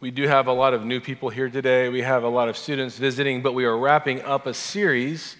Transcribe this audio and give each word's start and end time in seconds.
we 0.00 0.10
do 0.10 0.26
have 0.26 0.46
a 0.46 0.52
lot 0.52 0.74
of 0.74 0.84
new 0.84 1.00
people 1.00 1.28
here 1.28 1.48
today. 1.48 1.88
We 1.88 2.02
have 2.02 2.24
a 2.24 2.28
lot 2.28 2.48
of 2.48 2.56
students 2.56 2.98
visiting, 2.98 3.42
but 3.42 3.52
we 3.52 3.64
are 3.64 3.76
wrapping 3.76 4.22
up 4.22 4.46
a 4.46 4.54
series. 4.54 5.36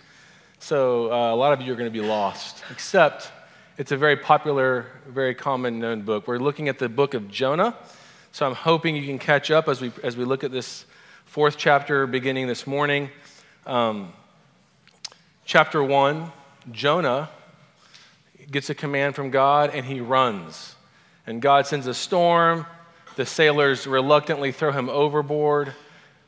So 0.59 1.13
uh, 1.13 1.35
a 1.35 1.37
lot 1.37 1.53
of 1.53 1.61
you 1.61 1.73
are 1.73 1.77
going 1.77 1.91
to 1.91 2.01
be 2.01 2.07
lost, 2.07 2.63
except 2.71 3.33
it's 3.79 3.93
a 3.93 3.97
very 3.97 4.17
popular, 4.17 4.87
very 5.09 5.35
common 5.35 5.79
known 5.79 6.03
book. 6.03 6.29
We're 6.29 6.39
looking 6.39 6.69
at 6.69 6.79
the 6.79 6.89
book 6.89 7.15
of 7.15 7.31
Jonah. 7.31 7.77
So 8.33 8.47
I'm 8.47 8.55
hoping 8.55 8.95
you 8.95 9.07
can 9.07 9.19
catch 9.19 9.51
up 9.51 9.69
as 9.69 9.81
we, 9.81 9.91
as 10.05 10.17
we 10.17 10.25
look 10.25 10.45
at 10.45 10.53
this 10.53 10.85
fourth 11.25 11.57
chapter 11.57 12.07
beginning 12.07 12.47
this 12.47 12.67
morning. 12.67 13.11
Um, 13.67 14.13
chapter 15.45 15.83
one 15.83 16.31
Jonah 16.71 17.31
gets 18.51 18.71
a 18.71 18.75
command 18.75 19.15
from 19.15 19.31
God 19.31 19.71
and 19.75 19.85
he 19.87 20.01
runs. 20.01 20.77
And 21.27 21.41
God 21.41 21.67
sends 21.67 21.87
a 21.87 21.95
storm 21.95 22.67
the 23.21 23.27
sailors 23.27 23.87
reluctantly 23.87 24.51
throw 24.51 24.73
him 24.73 24.89
overboard. 24.89 25.75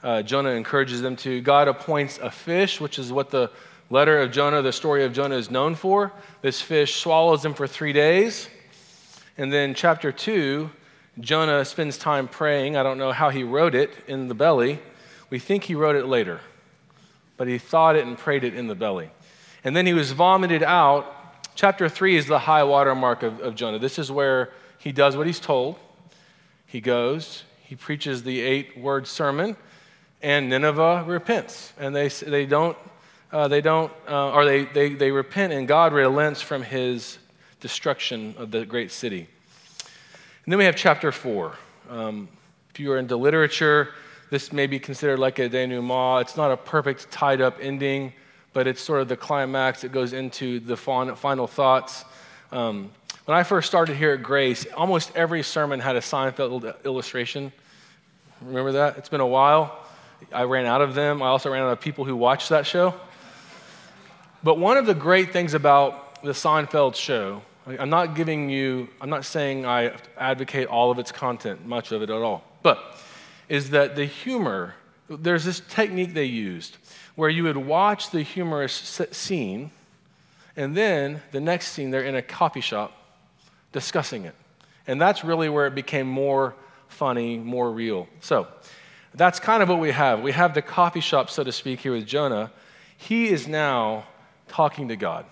Uh, 0.03 0.21
Jonah 0.21 0.51
encourages 0.51 1.01
them 1.01 1.17
to. 1.17 1.41
God 1.41 1.67
appoints 1.67 2.19
a 2.19 2.31
fish, 2.31 2.83
which 2.83 2.99
is 2.99 3.11
what 3.11 3.31
the 3.31 3.51
letter 3.89 4.21
of 4.21 4.31
Jonah, 4.31 4.61
the 4.61 4.73
story 4.73 5.03
of 5.07 5.15
Jonah, 5.15 5.37
is 5.37 5.51
known 5.51 5.75
for. 5.75 6.13
This 6.43 6.61
fish 6.61 6.97
swallows 6.97 7.43
him 7.43 7.55
for 7.55 7.67
three 7.67 7.95
days. 7.95 8.47
And 9.39 9.51
then, 9.51 9.73
chapter 9.73 10.13
2, 10.13 10.69
Jonah 11.19 11.65
spends 11.65 11.97
time 11.97 12.29
praying. 12.29 12.77
I 12.77 12.83
don't 12.83 12.99
know 12.99 13.13
how 13.13 13.31
he 13.31 13.43
wrote 13.43 13.75
it 13.75 13.91
in 14.07 14.29
the 14.29 14.35
belly. 14.35 14.79
We 15.31 15.39
think 15.39 15.65
he 15.65 15.75
wrote 15.75 15.97
it 15.97 16.05
later, 16.05 16.41
but 17.39 17.49
he 17.49 17.57
thought 17.57 17.97
it 17.97 18.05
and 18.05 18.19
prayed 18.19 18.45
it 18.45 18.55
in 18.55 18.67
the 18.67 18.75
belly. 18.75 19.11
And 19.65 19.75
then 19.75 19.87
he 19.87 19.95
was 19.95 20.13
vomited 20.13 20.63
out. 20.63 21.11
Chapter 21.55 21.89
3 21.89 22.17
is 22.17 22.27
the 22.27 22.41
high 22.41 22.65
water 22.65 22.95
mark 22.95 23.23
of, 23.23 23.41
of 23.41 23.55
Jonah. 23.55 23.79
This 23.79 23.99
is 23.99 24.13
where 24.13 24.51
he 24.77 24.93
does 24.93 25.17
what 25.17 25.27
he's 25.27 25.41
told. 25.41 25.79
He 26.73 26.81
goes, 26.81 27.45
he 27.61 27.77
preaches 27.77 28.23
the 28.23 28.41
eight 28.41 28.79
word 28.79 29.07
sermon, 29.07 29.57
and 30.23 30.49
Nineveh 30.49 31.05
repents. 31.07 31.75
And 31.79 31.95
they, 31.95 32.09
they 32.09 32.47
don't, 32.47 32.79
uh, 33.31 33.47
they 33.49 33.61
don't 33.61 33.93
uh, 34.09 34.31
or 34.31 34.47
they, 34.47 34.65
they, 34.65 34.95
they 34.95 35.11
repent, 35.11 35.53
and 35.53 35.69
God 35.69 35.93
relents 35.93 36.41
from 36.41 36.63
his 36.63 37.19
destruction 37.61 38.35
of 38.39 38.53
the 38.53 38.65
great 38.65 38.91
city. 38.91 39.29
And 40.47 40.53
then 40.53 40.57
we 40.57 40.65
have 40.65 40.75
chapter 40.75 41.13
four. 41.13 41.59
Um, 41.91 42.31
if 42.71 42.81
you 42.81 42.91
are 42.93 42.97
into 42.97 43.17
literature, 43.17 43.91
this 44.31 44.51
may 44.51 44.67
be 44.67 44.79
considered 44.79 45.19
like 45.19 45.39
a 45.41 45.51
denouement. 45.51 46.23
It's 46.23 46.39
not 46.39 46.53
a 46.53 46.57
perfect 46.57 47.11
tied 47.11 47.43
up 47.43 47.59
ending, 47.61 48.15
but 48.55 48.67
it's 48.67 48.81
sort 48.81 49.03
of 49.03 49.09
the 49.09 49.17
climax. 49.19 49.85
It 49.85 49.93
goes 49.93 50.15
into 50.15 50.59
the 50.59 50.79
final 50.79 51.47
thoughts. 51.47 52.07
Um, 52.51 52.93
when 53.25 53.37
I 53.37 53.45
first 53.45 53.69
started 53.69 53.97
here 53.97 54.13
at 54.13 54.23
Grace, 54.23 54.67
almost 54.77 55.13
every 55.15 55.45
sermon 55.45 55.79
had 55.79 55.95
a 55.95 56.01
Seinfeld 56.01 56.85
illustration. 56.85 57.53
Remember 58.41 58.73
that? 58.73 58.99
It's 58.99 59.09
been 59.09 59.21
a 59.21 59.27
while. 59.27 59.79
I 60.33 60.43
ran 60.43 60.67
out 60.67 60.83
of 60.83 60.95
them. 60.95 61.23
I 61.23 61.27
also 61.29 61.53
ran 61.53 61.63
out 61.63 61.71
of 61.71 61.81
people 61.81 62.05
who 62.05 62.17
watched 62.17 62.49
that 62.49 62.67
show. 62.67 62.95
But 64.43 64.59
one 64.59 64.77
of 64.77 64.87
the 64.87 64.95
great 64.95 65.33
things 65.33 65.55
about 65.55 66.21
the 66.25 66.33
Seinfeld 66.33 66.97
show, 66.97 67.43
I'm 67.67 67.91
not 67.91 68.17
giving 68.17 68.51
you, 68.51 68.89
I'm 69.01 69.11
not 69.11 69.25
saying 69.25 69.67
I 69.67 69.95
advocate 70.19 70.67
all 70.67 70.91
of 70.91 70.99
its 70.99 71.13
content, 71.13 71.65
much 71.65 71.93
of 71.93 72.03
it 72.03 72.11
at 72.11 72.17
all, 72.17 72.43
but 72.63 72.99
is 73.49 73.71
that 73.71 73.95
the 73.95 74.05
humor, 74.05 74.75
there's 75.09 75.45
this 75.45 75.61
technique 75.69 76.15
they 76.15 76.25
used 76.25 76.77
where 77.15 77.31
you 77.31 77.45
would 77.45 77.57
watch 77.57 78.11
the 78.11 78.23
humorous 78.23 78.73
scene, 79.13 79.71
and 80.57 80.77
then 80.77 81.23
the 81.31 81.41
next 81.41 81.69
scene, 81.69 81.93
they're 81.93 82.03
in 82.03 82.17
a 82.17 82.23
coffee 82.23 82.61
shop 82.61 82.93
discussing 83.73 84.25
it. 84.25 84.35
And 84.87 85.01
that's 85.01 85.25
really 85.25 85.49
where 85.49 85.67
it 85.67 85.75
became 85.75 86.07
more 86.07 86.55
funny, 86.89 87.39
more 87.39 87.71
real. 87.71 88.09
So 88.21 88.47
that's 89.15 89.41
kind 89.41 89.63
of 89.63 89.69
what 89.69 89.81
we 89.81 89.93
have. 89.93 90.21
We 90.21 90.33
have 90.33 90.55
the 90.55 90.63
coffee 90.63 91.01
shop, 91.01 91.31
so 91.31 91.45
to 91.45 91.53
speak, 91.53 91.81
here 91.81 91.93
with 91.93 92.07
Jonah. 92.07 92.51
He 92.97 93.29
is 93.29 93.49
now 93.49 94.05
talking 94.49 94.89
to 94.89 94.97
God. 94.97 95.27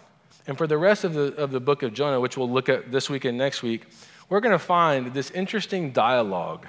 And 0.47 0.56
for 0.59 0.66
the 0.66 0.78
rest 0.78 1.04
of 1.04 1.14
the, 1.14 1.34
of 1.37 1.50
the 1.50 1.60
book 1.60 1.82
of 1.82 1.92
Jonah, 1.92 2.20
which 2.20 2.37
we'll 2.37 2.50
look 2.50 2.69
at 2.69 2.91
this 2.91 3.09
week 3.09 3.25
and 3.25 3.38
next 3.38 3.62
week, 3.62 3.87
we're 4.28 4.41
going 4.41 4.53
to 4.53 4.59
find 4.59 5.12
this 5.12 5.31
interesting 5.31 5.93
dialogue 5.93 6.66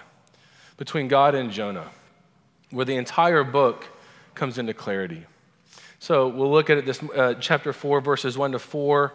between 0.78 1.08
God 1.08 1.36
and 1.36 1.52
Jonah, 1.52 1.90
where 2.72 2.86
the 2.86 2.96
entire 2.96 3.44
book 3.44 3.86
comes 4.34 4.58
into 4.58 4.74
clarity. 4.74 5.26
So 6.00 6.28
we'll 6.28 6.52
look 6.52 6.70
at 6.70 6.80
it 6.80 6.86
this 6.86 7.02
uh, 7.04 7.36
chapter 7.40 7.74
4, 7.74 8.02
verses 8.02 8.38
1 8.38 8.54
to 8.54 8.60
4. 8.60 9.14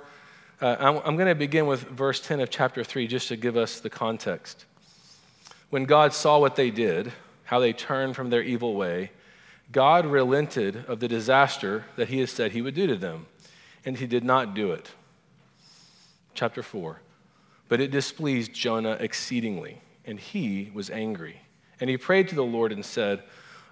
Uh, 0.59 0.75
I'm, 0.79 0.97
I'm 1.05 1.17
going 1.17 1.29
to 1.29 1.35
begin 1.35 1.67
with 1.67 1.83
verse 1.83 2.19
10 2.21 2.41
of 2.41 2.49
chapter 2.49 2.83
3 2.83 3.07
just 3.07 3.29
to 3.29 3.37
give 3.37 3.59
us 3.59 3.81
the 3.81 3.91
context. 3.91 4.65
When 5.69 5.85
God 5.85 6.15
saw 6.15 6.39
what 6.39 6.57
they 6.57 6.71
did, 6.71 7.13
how 7.45 7.61
they 7.61 7.75
turned 7.75 8.17
from 8.17 8.31
their 8.31 8.43
evil 8.43 8.75
way, 8.75 9.11
God 9.71 10.07
relented 10.07 10.85
of 10.89 11.01
the 11.01 11.09
disaster 11.09 11.85
that 11.97 12.09
he 12.09 12.21
had 12.21 12.31
said 12.31 12.53
he 12.53 12.63
would 12.63 12.75
do 12.75 12.87
to 12.87 12.97
them, 12.97 13.27
and 13.85 13.99
he 13.99 14.07
did 14.07 14.25
not 14.25 14.55
do 14.55 14.73
it. 14.73 14.91
Chapter 16.33 16.63
4. 16.63 17.01
But 17.69 17.81
it 17.83 17.91
displeased 17.91 18.55
Jonah 18.55 18.97
exceedingly, 18.99 19.83
and 20.07 20.19
he 20.19 20.71
was 20.73 20.89
angry. 20.89 21.43
And 21.81 21.91
he 21.91 21.99
prayed 21.99 22.29
to 22.29 22.35
the 22.35 22.43
Lord 22.43 22.73
and 22.73 22.85
said, 22.85 23.23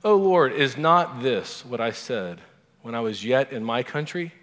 O 0.02 0.16
Lord, 0.16 0.52
is 0.52 0.76
not 0.76 1.22
this 1.22 1.64
what 1.64 1.80
I 1.80 1.92
said 1.92 2.42
when 2.82 2.94
I 2.94 3.00
was 3.00 3.24
yet 3.24 3.52
in 3.52 3.64
my 3.64 3.82
country? 3.82 4.34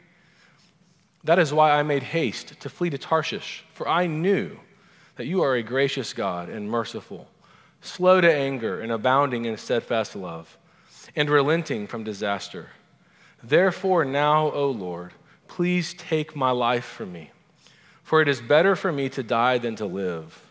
That 1.23 1.39
is 1.39 1.53
why 1.53 1.71
I 1.71 1.83
made 1.83 2.03
haste 2.03 2.59
to 2.61 2.69
flee 2.69 2.89
to 2.89 2.97
Tarshish, 2.97 3.63
for 3.73 3.87
I 3.87 4.07
knew 4.07 4.59
that 5.15 5.27
you 5.27 5.43
are 5.43 5.55
a 5.55 5.63
gracious 5.63 6.13
God 6.13 6.49
and 6.49 6.69
merciful, 6.69 7.27
slow 7.81 8.21
to 8.21 8.33
anger 8.33 8.81
and 8.81 8.91
abounding 8.91 9.45
in 9.45 9.57
steadfast 9.57 10.15
love, 10.15 10.57
and 11.15 11.29
relenting 11.29 11.85
from 11.85 12.03
disaster. 12.03 12.69
Therefore, 13.43 14.05
now, 14.05 14.51
O 14.51 14.69
Lord, 14.69 15.13
please 15.47 15.93
take 15.93 16.35
my 16.35 16.51
life 16.51 16.85
from 16.85 17.11
me, 17.11 17.31
for 18.03 18.21
it 18.21 18.27
is 18.27 18.41
better 18.41 18.75
for 18.75 18.91
me 18.91 19.09
to 19.09 19.21
die 19.21 19.57
than 19.57 19.75
to 19.75 19.85
live. 19.85 20.41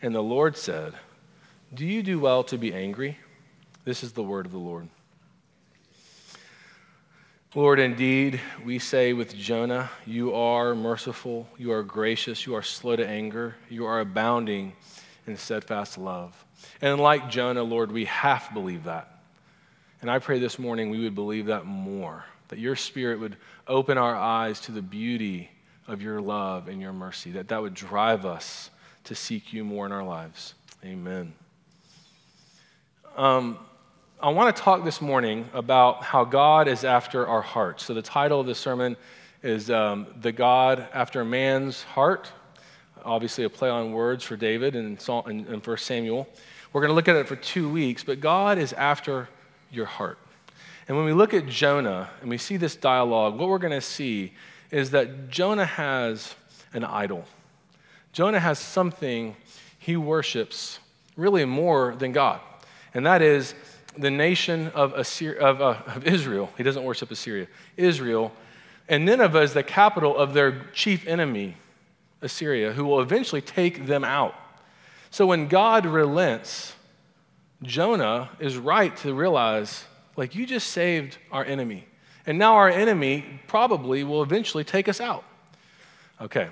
And 0.00 0.14
the 0.14 0.22
Lord 0.22 0.56
said, 0.56 0.94
Do 1.74 1.84
you 1.84 2.02
do 2.02 2.18
well 2.18 2.42
to 2.44 2.56
be 2.56 2.72
angry? 2.72 3.18
This 3.84 4.02
is 4.02 4.12
the 4.12 4.22
word 4.22 4.46
of 4.46 4.52
the 4.52 4.58
Lord. 4.58 4.88
Lord, 7.56 7.80
indeed, 7.80 8.40
we 8.64 8.78
say 8.78 9.12
with 9.12 9.34
Jonah, 9.34 9.90
you 10.06 10.32
are 10.36 10.72
merciful, 10.72 11.48
you 11.58 11.72
are 11.72 11.82
gracious, 11.82 12.46
you 12.46 12.54
are 12.54 12.62
slow 12.62 12.94
to 12.94 13.04
anger, 13.04 13.56
you 13.68 13.86
are 13.86 13.98
abounding 13.98 14.72
in 15.26 15.36
steadfast 15.36 15.98
love. 15.98 16.44
And 16.80 17.00
like 17.00 17.28
Jonah, 17.28 17.64
Lord, 17.64 17.90
we 17.90 18.04
half 18.04 18.54
believe 18.54 18.84
that. 18.84 19.18
And 20.00 20.08
I 20.08 20.20
pray 20.20 20.38
this 20.38 20.60
morning 20.60 20.90
we 20.90 21.02
would 21.02 21.16
believe 21.16 21.46
that 21.46 21.66
more, 21.66 22.24
that 22.48 22.60
your 22.60 22.76
spirit 22.76 23.18
would 23.18 23.36
open 23.66 23.98
our 23.98 24.14
eyes 24.14 24.60
to 24.60 24.72
the 24.72 24.80
beauty 24.80 25.50
of 25.88 26.00
your 26.00 26.20
love 26.20 26.68
and 26.68 26.80
your 26.80 26.92
mercy, 26.92 27.32
that 27.32 27.48
that 27.48 27.60
would 27.60 27.74
drive 27.74 28.24
us 28.24 28.70
to 29.04 29.16
seek 29.16 29.52
you 29.52 29.64
more 29.64 29.86
in 29.86 29.90
our 29.90 30.04
lives. 30.04 30.54
Amen. 30.84 31.32
Um, 33.16 33.58
I 34.22 34.28
want 34.28 34.54
to 34.54 34.62
talk 34.62 34.84
this 34.84 35.00
morning 35.00 35.48
about 35.54 36.02
how 36.02 36.24
God 36.24 36.68
is 36.68 36.84
after 36.84 37.26
our 37.26 37.40
hearts. 37.40 37.84
So, 37.84 37.94
the 37.94 38.02
title 38.02 38.38
of 38.38 38.46
the 38.46 38.54
sermon 38.54 38.98
is 39.42 39.70
um, 39.70 40.08
The 40.20 40.30
God 40.30 40.86
After 40.92 41.24
Man's 41.24 41.84
Heart. 41.84 42.30
Obviously, 43.02 43.44
a 43.44 43.48
play 43.48 43.70
on 43.70 43.92
words 43.92 44.22
for 44.22 44.36
David 44.36 44.76
and 44.76 45.02
in, 45.26 45.46
in 45.46 45.60
1 45.60 45.76
Samuel. 45.78 46.28
We're 46.70 46.82
going 46.82 46.90
to 46.90 46.94
look 46.94 47.08
at 47.08 47.16
it 47.16 47.28
for 47.28 47.36
two 47.36 47.70
weeks, 47.70 48.04
but 48.04 48.20
God 48.20 48.58
is 48.58 48.74
after 48.74 49.26
your 49.70 49.86
heart. 49.86 50.18
And 50.86 50.98
when 50.98 51.06
we 51.06 51.14
look 51.14 51.32
at 51.32 51.46
Jonah 51.46 52.10
and 52.20 52.28
we 52.28 52.36
see 52.36 52.58
this 52.58 52.76
dialogue, 52.76 53.38
what 53.38 53.48
we're 53.48 53.56
going 53.56 53.72
to 53.72 53.80
see 53.80 54.34
is 54.70 54.90
that 54.90 55.30
Jonah 55.30 55.64
has 55.64 56.34
an 56.74 56.84
idol. 56.84 57.24
Jonah 58.12 58.40
has 58.40 58.58
something 58.58 59.34
he 59.78 59.96
worships 59.96 60.78
really 61.16 61.46
more 61.46 61.94
than 61.96 62.12
God, 62.12 62.40
and 62.92 63.06
that 63.06 63.22
is 63.22 63.54
the 63.98 64.10
nation 64.10 64.68
of, 64.74 64.92
Assyria, 64.94 65.40
of, 65.40 65.60
uh, 65.60 65.82
of 65.86 66.06
Israel. 66.06 66.50
He 66.56 66.62
doesn't 66.62 66.84
worship 66.84 67.10
Assyria, 67.10 67.46
Israel. 67.76 68.32
And 68.88 69.04
Nineveh 69.04 69.42
is 69.42 69.54
the 69.54 69.62
capital 69.62 70.16
of 70.16 70.34
their 70.34 70.66
chief 70.72 71.06
enemy, 71.06 71.56
Assyria, 72.22 72.72
who 72.72 72.84
will 72.84 73.00
eventually 73.00 73.40
take 73.40 73.86
them 73.86 74.04
out. 74.04 74.34
So 75.10 75.26
when 75.26 75.48
God 75.48 75.86
relents, 75.86 76.74
Jonah 77.62 78.30
is 78.38 78.56
right 78.56 78.96
to 78.98 79.12
realize, 79.12 79.84
like, 80.16 80.34
you 80.34 80.46
just 80.46 80.68
saved 80.68 81.18
our 81.30 81.44
enemy. 81.44 81.86
And 82.26 82.38
now 82.38 82.56
our 82.56 82.68
enemy 82.68 83.40
probably 83.48 84.04
will 84.04 84.22
eventually 84.22 84.64
take 84.64 84.88
us 84.88 85.00
out. 85.00 85.24
Okay. 86.20 86.48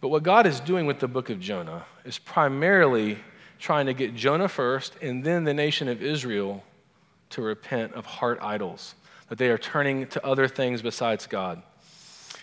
But 0.00 0.08
what 0.08 0.22
God 0.22 0.46
is 0.46 0.60
doing 0.60 0.86
with 0.86 1.00
the 1.00 1.08
book 1.08 1.28
of 1.28 1.40
Jonah 1.40 1.84
is 2.04 2.18
primarily 2.18 3.18
trying 3.58 3.86
to 3.86 3.94
get 3.94 4.14
Jonah 4.14 4.48
first 4.48 4.94
and 5.02 5.24
then 5.24 5.44
the 5.44 5.54
nation 5.54 5.88
of 5.88 6.02
Israel 6.02 6.62
to 7.30 7.42
repent 7.42 7.94
of 7.94 8.06
heart 8.06 8.38
idols, 8.42 8.94
that 9.28 9.38
they 9.38 9.48
are 9.48 9.58
turning 9.58 10.06
to 10.08 10.24
other 10.24 10.48
things 10.48 10.82
besides 10.82 11.26
God. 11.26 11.62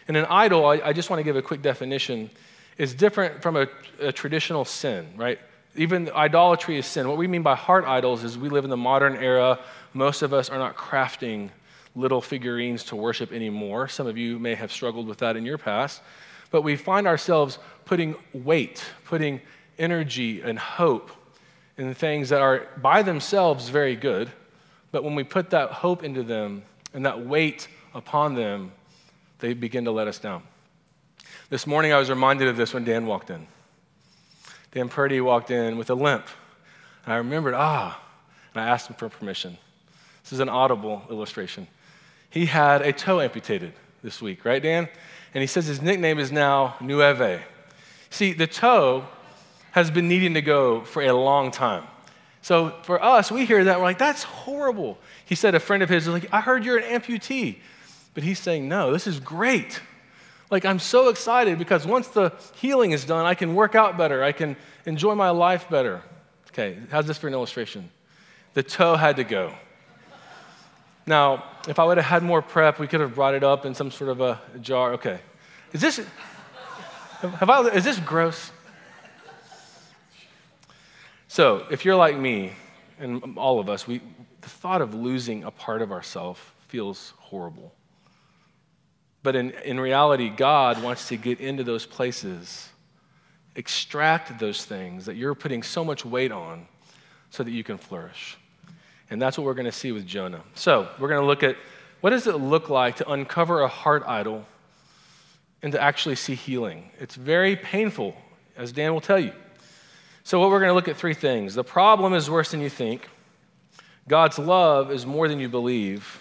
And 0.07 0.15
an 0.15 0.25
idol, 0.25 0.65
I, 0.65 0.81
I 0.83 0.93
just 0.93 1.09
want 1.09 1.19
to 1.19 1.23
give 1.23 1.35
a 1.35 1.41
quick 1.41 1.61
definition, 1.61 2.29
is 2.77 2.93
different 2.93 3.41
from 3.41 3.55
a, 3.55 3.67
a 3.99 4.11
traditional 4.11 4.65
sin, 4.65 5.07
right? 5.15 5.39
Even 5.75 6.09
idolatry 6.11 6.77
is 6.77 6.85
sin. 6.85 7.07
What 7.07 7.17
we 7.17 7.27
mean 7.27 7.43
by 7.43 7.55
heart 7.55 7.85
idols 7.85 8.23
is 8.23 8.37
we 8.37 8.49
live 8.49 8.63
in 8.63 8.69
the 8.69 8.77
modern 8.77 9.15
era. 9.17 9.59
Most 9.93 10.21
of 10.21 10.33
us 10.33 10.49
are 10.49 10.57
not 10.57 10.75
crafting 10.75 11.49
little 11.95 12.21
figurines 12.21 12.83
to 12.85 12.95
worship 12.95 13.31
anymore. 13.31 13.87
Some 13.87 14.07
of 14.07 14.17
you 14.17 14.37
may 14.37 14.55
have 14.55 14.71
struggled 14.71 15.07
with 15.07 15.17
that 15.19 15.35
in 15.35 15.45
your 15.45 15.57
past. 15.57 16.01
But 16.51 16.61
we 16.61 16.75
find 16.75 17.07
ourselves 17.07 17.57
putting 17.85 18.15
weight, 18.33 18.83
putting 19.05 19.41
energy 19.77 20.41
and 20.41 20.59
hope 20.59 21.11
in 21.77 21.93
things 21.93 22.29
that 22.29 22.41
are 22.41 22.67
by 22.77 23.01
themselves 23.01 23.69
very 23.69 23.95
good. 23.95 24.31
But 24.95 25.03
when 25.03 25.13
we 25.13 25.25
put 25.25 25.50
that 25.50 25.71
hope 25.71 26.06
into 26.06 26.24
them 26.24 26.63
and 26.94 27.06
that 27.06 27.19
weight 27.19 27.68
upon 27.94 28.33
them, 28.33 28.71
they 29.39 29.53
begin 29.53 29.83
to 29.83 29.92
let 29.92 30.07
us 30.07 30.19
down. 30.19 30.42
This 31.50 31.68
morning 31.68 31.92
I 31.92 32.00
was 32.00 32.09
reminded 32.09 32.47
of 32.47 32.56
this 32.56 32.74
when 32.74 32.86
Dan 32.86 33.06
walked 33.06 33.30
in. 33.30 33.45
Dan 34.71 34.88
Purdy 34.88 35.19
walked 35.19 35.51
in 35.51 35.77
with 35.77 35.89
a 35.89 35.95
limp. 35.95 36.25
And 37.03 37.13
I 37.13 37.18
remembered, 37.18 37.56
ah, 37.56 38.01
and 38.53 38.63
I 38.63 38.69
asked 38.69 38.89
him 38.89 38.95
for 38.95 39.09
permission. 39.09 39.57
This 40.24 40.31
is 40.31 40.39
an 40.39 40.47
audible 40.47 41.03
illustration. 41.09 41.68
He 42.30 42.45
had 42.45 42.81
a 42.81 42.94
toe 42.94 43.19
amputated 43.19 43.74
this 44.01 44.21
week, 44.21 44.45
right, 44.45 44.63
Dan? 44.63 44.88
And 45.33 45.42
he 45.42 45.47
says 45.47 45.65
his 45.65 45.81
nickname 45.81 46.19
is 46.19 46.31
now 46.31 46.77
Nueve. 46.80 47.42
See, 48.12 48.31
the 48.31 48.47
toe 48.47 49.09
has 49.71 49.92
been 49.92 50.07
needing 50.07 50.36
to 50.36 50.42
go 50.42 50.86
for 50.86 51.01
a 51.01 51.12
long 51.12 51.51
time. 51.51 51.83
So 52.45 52.75
for 52.83 53.03
us, 53.03 53.31
we 53.31 53.44
hear 53.47 53.63
that, 53.63 53.80
we're 53.80 53.86
like, 53.86 53.97
that's 53.97 54.21
horrible. 54.21 55.00
He 55.25 55.33
said 55.33 55.56
a 55.56 55.59
friend 55.59 55.81
of 55.81 55.89
his 55.89 56.06
was 56.06 56.21
like, 56.21 56.31
I 56.31 56.42
heard 56.42 56.63
you're 56.63 56.77
an 56.77 56.83
amputee. 57.01 57.57
But 58.13 58.21
he's 58.21 58.38
saying, 58.38 58.69
no, 58.69 58.92
this 58.92 59.07
is 59.07 59.19
great. 59.19 59.81
Like, 60.51 60.63
I'm 60.63 60.77
so 60.77 61.09
excited 61.09 61.57
because 61.57 61.88
once 61.88 62.07
the 62.09 62.33
healing 62.53 62.92
is 62.92 63.03
done, 63.03 63.25
I 63.25 63.33
can 63.33 63.56
work 63.56 63.74
out 63.74 63.97
better. 63.97 64.24
I 64.24 64.31
can 64.31 64.57
enjoy 64.86 65.15
my 65.15 65.31
life 65.31 65.68
better. 65.71 66.03
Okay, 66.50 66.77
how's 66.92 67.07
this 67.07 67.18
for 67.18 67.27
an 67.27 67.33
illustration? 67.33 67.89
The 68.53 68.62
toe 68.62 68.95
had 68.95 69.15
to 69.15 69.24
go. 69.24 69.51
Now, 71.07 71.45
if 71.68 71.80
I 71.80 71.83
would 71.83 71.97
have 71.97 72.06
had 72.06 72.21
more 72.21 72.44
prep, 72.44 72.77
we 72.77 72.86
could 72.86 73.00
have 73.00 73.15
brought 73.15 73.33
it 73.33 73.44
up 73.44 73.65
in 73.65 73.74
some 73.74 73.89
sort 73.89 74.12
of 74.12 74.21
a 74.21 74.39
jar. 74.62 74.94
Okay. 74.94 75.19
Is 75.74 75.81
this, 75.81 76.00
have 77.21 77.50
I, 77.50 77.62
is 77.69 77.83
this 77.83 78.00
gross? 78.01 78.51
So, 81.35 81.65
if 81.69 81.83
you're 81.83 81.97
like 81.97 82.17
me, 82.17 82.53
and 82.97 83.37
all 83.37 83.59
of 83.59 83.67
us, 83.67 83.85
we, 83.85 83.99
the 84.39 84.47
thought 84.47 84.81
of 84.81 84.93
losing 84.93 85.43
a 85.43 85.51
part 85.51 85.81
of 85.81 85.91
ourselves 85.91 86.39
feels 86.69 87.11
horrible. 87.17 87.73
But 89.21 89.35
in, 89.35 89.51
in 89.65 89.77
reality, 89.77 90.29
God 90.29 90.81
wants 90.81 91.09
to 91.09 91.17
get 91.17 91.41
into 91.41 91.65
those 91.65 91.85
places, 91.85 92.69
extract 93.57 94.39
those 94.39 94.63
things 94.63 95.07
that 95.07 95.17
you're 95.17 95.35
putting 95.35 95.61
so 95.61 95.83
much 95.83 96.05
weight 96.05 96.31
on 96.31 96.67
so 97.31 97.43
that 97.43 97.51
you 97.51 97.65
can 97.65 97.77
flourish. 97.77 98.37
And 99.09 99.21
that's 99.21 99.37
what 99.37 99.43
we're 99.43 99.55
going 99.55 99.65
to 99.65 99.73
see 99.73 99.91
with 99.91 100.07
Jonah. 100.07 100.41
So, 100.53 100.87
we're 100.99 101.09
going 101.09 101.19
to 101.19 101.27
look 101.27 101.43
at 101.43 101.57
what 101.99 102.11
does 102.11 102.27
it 102.27 102.37
look 102.37 102.69
like 102.69 102.95
to 102.95 103.11
uncover 103.11 103.59
a 103.59 103.67
heart 103.67 104.03
idol 104.07 104.45
and 105.61 105.73
to 105.73 105.81
actually 105.81 106.15
see 106.15 106.35
healing. 106.35 106.91
It's 106.97 107.15
very 107.15 107.57
painful, 107.57 108.15
as 108.55 108.71
Dan 108.71 108.93
will 108.93 109.01
tell 109.01 109.19
you. 109.19 109.33
So, 110.25 110.39
what 110.39 110.50
we're 110.50 110.57
going 110.57 110.72
to 110.72 110.74
look 110.74 110.88
at 110.88 110.98
three 110.98 111.13
things. 111.13 111.54
The 111.54 111.63
problem 111.63 112.16
is 112.16 112.31
worse 112.31 112.50
than 112.50 112.60
you 112.60 112.69
think. 112.69 113.07
God's 114.07 114.39
love 114.39 114.92
is 114.92 115.06
more 115.06 115.27
than 115.27 115.39
you 115.39 115.48
believe. 115.48 116.19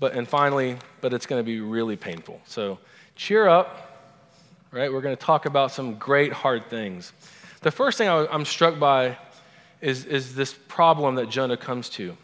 But, 0.00 0.14
and 0.14 0.26
finally, 0.26 0.76
but 1.00 1.12
it's 1.12 1.24
going 1.24 1.38
to 1.38 1.44
be 1.44 1.60
really 1.60 1.94
painful. 1.94 2.40
So 2.46 2.80
cheer 3.14 3.46
up, 3.46 4.10
right? 4.72 4.92
We're 4.92 5.02
going 5.02 5.16
to 5.16 5.24
talk 5.24 5.46
about 5.46 5.70
some 5.70 5.94
great 5.98 6.32
hard 6.32 6.68
things. 6.68 7.12
The 7.60 7.70
first 7.70 7.96
thing 7.96 8.08
I, 8.08 8.26
I'm 8.26 8.44
struck 8.44 8.80
by 8.80 9.16
is, 9.80 10.04
is 10.04 10.34
this 10.34 10.52
problem 10.66 11.14
that 11.14 11.30
Jonah 11.30 11.56
comes 11.56 11.90
to. 11.90 12.16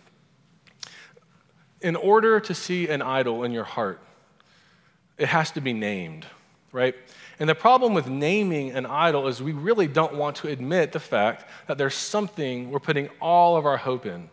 In 1.80 1.94
order 1.94 2.40
to 2.40 2.54
see 2.54 2.88
an 2.88 3.02
idol 3.02 3.44
in 3.44 3.52
your 3.52 3.62
heart, 3.62 4.02
it 5.16 5.28
has 5.28 5.52
to 5.52 5.60
be 5.60 5.72
named, 5.72 6.26
right? 6.72 6.96
And 7.40 7.48
the 7.48 7.54
problem 7.54 7.94
with 7.94 8.08
naming 8.08 8.72
an 8.72 8.84
idol 8.86 9.28
is 9.28 9.42
we 9.42 9.52
really 9.52 9.86
don't 9.86 10.14
want 10.14 10.36
to 10.36 10.48
admit 10.48 10.92
the 10.92 11.00
fact 11.00 11.44
that 11.68 11.78
there's 11.78 11.94
something 11.94 12.70
we're 12.70 12.80
putting 12.80 13.08
all 13.20 13.56
of 13.56 13.64
our 13.64 13.76
hope 13.76 14.06
in, 14.06 14.28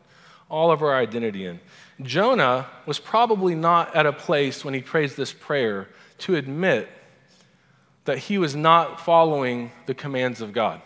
all 0.49 0.71
of 0.71 0.81
our 0.81 0.95
identity 0.95 1.45
in. 1.45 1.59
Jonah 2.01 2.67
was 2.85 2.99
probably 2.99 3.55
not 3.55 3.95
at 3.95 4.05
a 4.05 4.13
place 4.13 4.65
when 4.65 4.73
he 4.73 4.81
prays 4.81 5.15
this 5.15 5.31
prayer 5.31 5.87
to 6.19 6.35
admit 6.35 6.89
that 8.05 8.17
he 8.17 8.37
was 8.37 8.55
not 8.55 8.99
following 9.01 9.71
the 9.85 9.93
commands 9.93 10.41
of 10.41 10.51
God. 10.51 10.81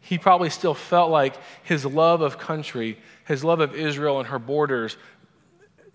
He 0.00 0.18
probably 0.18 0.50
still 0.50 0.74
felt 0.74 1.10
like 1.10 1.36
his 1.62 1.84
love 1.84 2.20
of 2.20 2.38
country, 2.38 2.98
his 3.24 3.42
love 3.42 3.60
of 3.60 3.74
Israel 3.74 4.18
and 4.18 4.28
her 4.28 4.38
borders, 4.38 4.96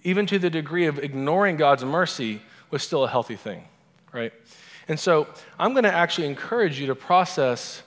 even 0.03 0.25
to 0.27 0.39
the 0.39 0.49
degree 0.49 0.85
of 0.85 0.99
ignoring 0.99 1.55
God's 1.55 1.85
mercy, 1.85 2.41
was 2.71 2.83
still 2.83 3.03
a 3.03 3.07
healthy 3.07 3.35
thing, 3.35 3.63
right? 4.11 4.33
And 4.87 4.99
so 4.99 5.27
I'm 5.59 5.73
going 5.73 5.83
to 5.83 5.93
actually 5.93 6.27
encourage 6.27 6.79
you 6.79 6.87
to 6.87 6.95
process 6.95 7.83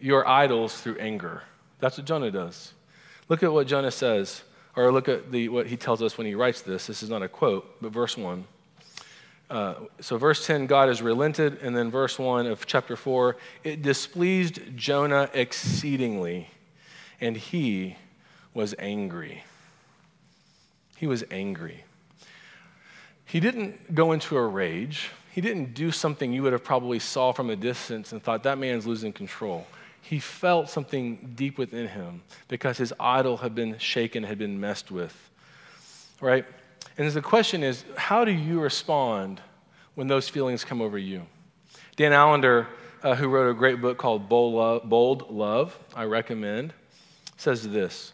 your 0.00 0.26
idols 0.26 0.80
through 0.80 0.98
anger. 0.98 1.42
That's 1.80 1.98
what 1.98 2.06
Jonah 2.06 2.30
does. 2.30 2.72
Look 3.28 3.42
at 3.42 3.52
what 3.52 3.66
Jonah 3.66 3.90
says 3.90 4.42
or 4.76 4.92
look 4.92 5.08
at 5.08 5.30
the, 5.30 5.48
what 5.48 5.66
he 5.66 5.76
tells 5.76 6.02
us 6.02 6.18
when 6.18 6.26
he 6.26 6.34
writes 6.34 6.62
this. 6.62 6.86
This 6.86 7.02
is 7.02 7.10
not 7.10 7.22
a 7.22 7.28
quote, 7.28 7.76
but 7.80 7.92
verse 7.92 8.16
1. 8.16 8.44
Uh, 9.50 9.74
so, 10.00 10.16
verse 10.16 10.46
10, 10.46 10.66
God 10.66 10.88
has 10.88 11.02
relented. 11.02 11.58
And 11.62 11.76
then, 11.76 11.90
verse 11.90 12.18
1 12.18 12.46
of 12.46 12.66
chapter 12.66 12.96
4, 12.96 13.36
it 13.62 13.82
displeased 13.82 14.60
Jonah 14.74 15.30
exceedingly, 15.32 16.48
and 17.20 17.36
he 17.36 17.96
was 18.52 18.74
angry. 18.78 19.44
He 20.96 21.06
was 21.06 21.24
angry. 21.30 21.84
He 23.26 23.38
didn't 23.38 23.94
go 23.94 24.12
into 24.12 24.36
a 24.36 24.46
rage. 24.46 25.10
He 25.34 25.40
didn't 25.40 25.74
do 25.74 25.90
something 25.90 26.32
you 26.32 26.42
would 26.44 26.52
have 26.52 26.64
probably 26.64 27.00
saw 27.00 27.32
from 27.32 27.50
a 27.50 27.56
distance 27.56 28.12
and 28.12 28.22
thought 28.22 28.44
that 28.44 28.56
man's 28.56 28.86
losing 28.86 29.12
control 29.12 29.66
he 30.04 30.18
felt 30.18 30.68
something 30.68 31.32
deep 31.34 31.56
within 31.56 31.88
him 31.88 32.22
because 32.48 32.76
his 32.76 32.92
idol 33.00 33.38
had 33.38 33.54
been 33.54 33.78
shaken, 33.78 34.22
had 34.22 34.36
been 34.36 34.60
messed 34.60 34.90
with. 34.90 35.30
Right? 36.20 36.44
And 36.98 37.10
the 37.10 37.22
question 37.22 37.62
is, 37.62 37.84
how 37.96 38.26
do 38.26 38.30
you 38.30 38.60
respond 38.60 39.40
when 39.94 40.06
those 40.06 40.28
feelings 40.28 40.62
come 40.62 40.82
over 40.82 40.98
you? 40.98 41.22
Dan 41.96 42.12
Allender, 42.12 42.68
uh, 43.02 43.14
who 43.14 43.28
wrote 43.28 43.50
a 43.50 43.54
great 43.54 43.80
book 43.80 43.96
called 43.96 44.28
Bold 44.28 45.30
Love, 45.30 45.78
I 45.96 46.04
recommend, 46.04 46.74
says 47.38 47.66
this. 47.66 48.12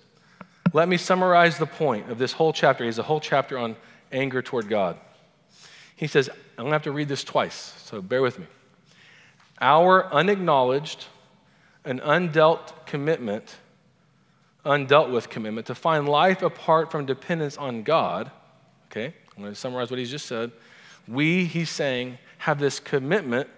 Let 0.73 0.89
me 0.89 0.97
summarize 0.97 1.59
the 1.59 1.67
point 1.67 2.09
of 2.09 2.19
this 2.19 2.33
whole 2.33 2.53
chapter. 2.53 2.85
He 2.85 2.89
has 2.89 3.01
a 3.01 3.03
whole 3.03 3.21
chapter 3.21 3.59
on 3.59 3.75
anger 4.13 4.43
toward 4.43 4.69
God. 4.69 4.97
He 5.97 6.07
says, 6.07 6.31
I'm 6.61 6.65
going 6.65 6.73
to 6.73 6.75
have 6.75 6.83
to 6.83 6.93
read 6.93 7.09
this 7.09 7.25
twice, 7.25 7.73
so 7.87 8.03
bear 8.03 8.21
with 8.21 8.39
me. 8.39 8.45
Our 9.63 10.13
unacknowledged, 10.13 11.07
an 11.87 12.01
undealt 12.01 12.85
commitment, 12.85 13.57
undealt 14.67 15.11
with 15.11 15.31
commitment, 15.31 15.69
to 15.69 15.75
find 15.75 16.07
life 16.07 16.43
apart 16.43 16.91
from 16.91 17.07
dependence 17.07 17.57
on 17.57 17.83
God. 17.83 18.31
Okay, 18.91 19.07
I'm 19.07 19.43
going 19.43 19.55
to 19.55 19.59
summarize 19.59 19.91
what 19.91 19.99
he's 19.99 20.11
just 20.11 20.27
said. 20.27 20.53
We, 21.09 21.47
he's 21.47 21.71
saying, 21.71 22.19
have 22.37 22.59
this 22.59 22.79
commitment 22.79 23.49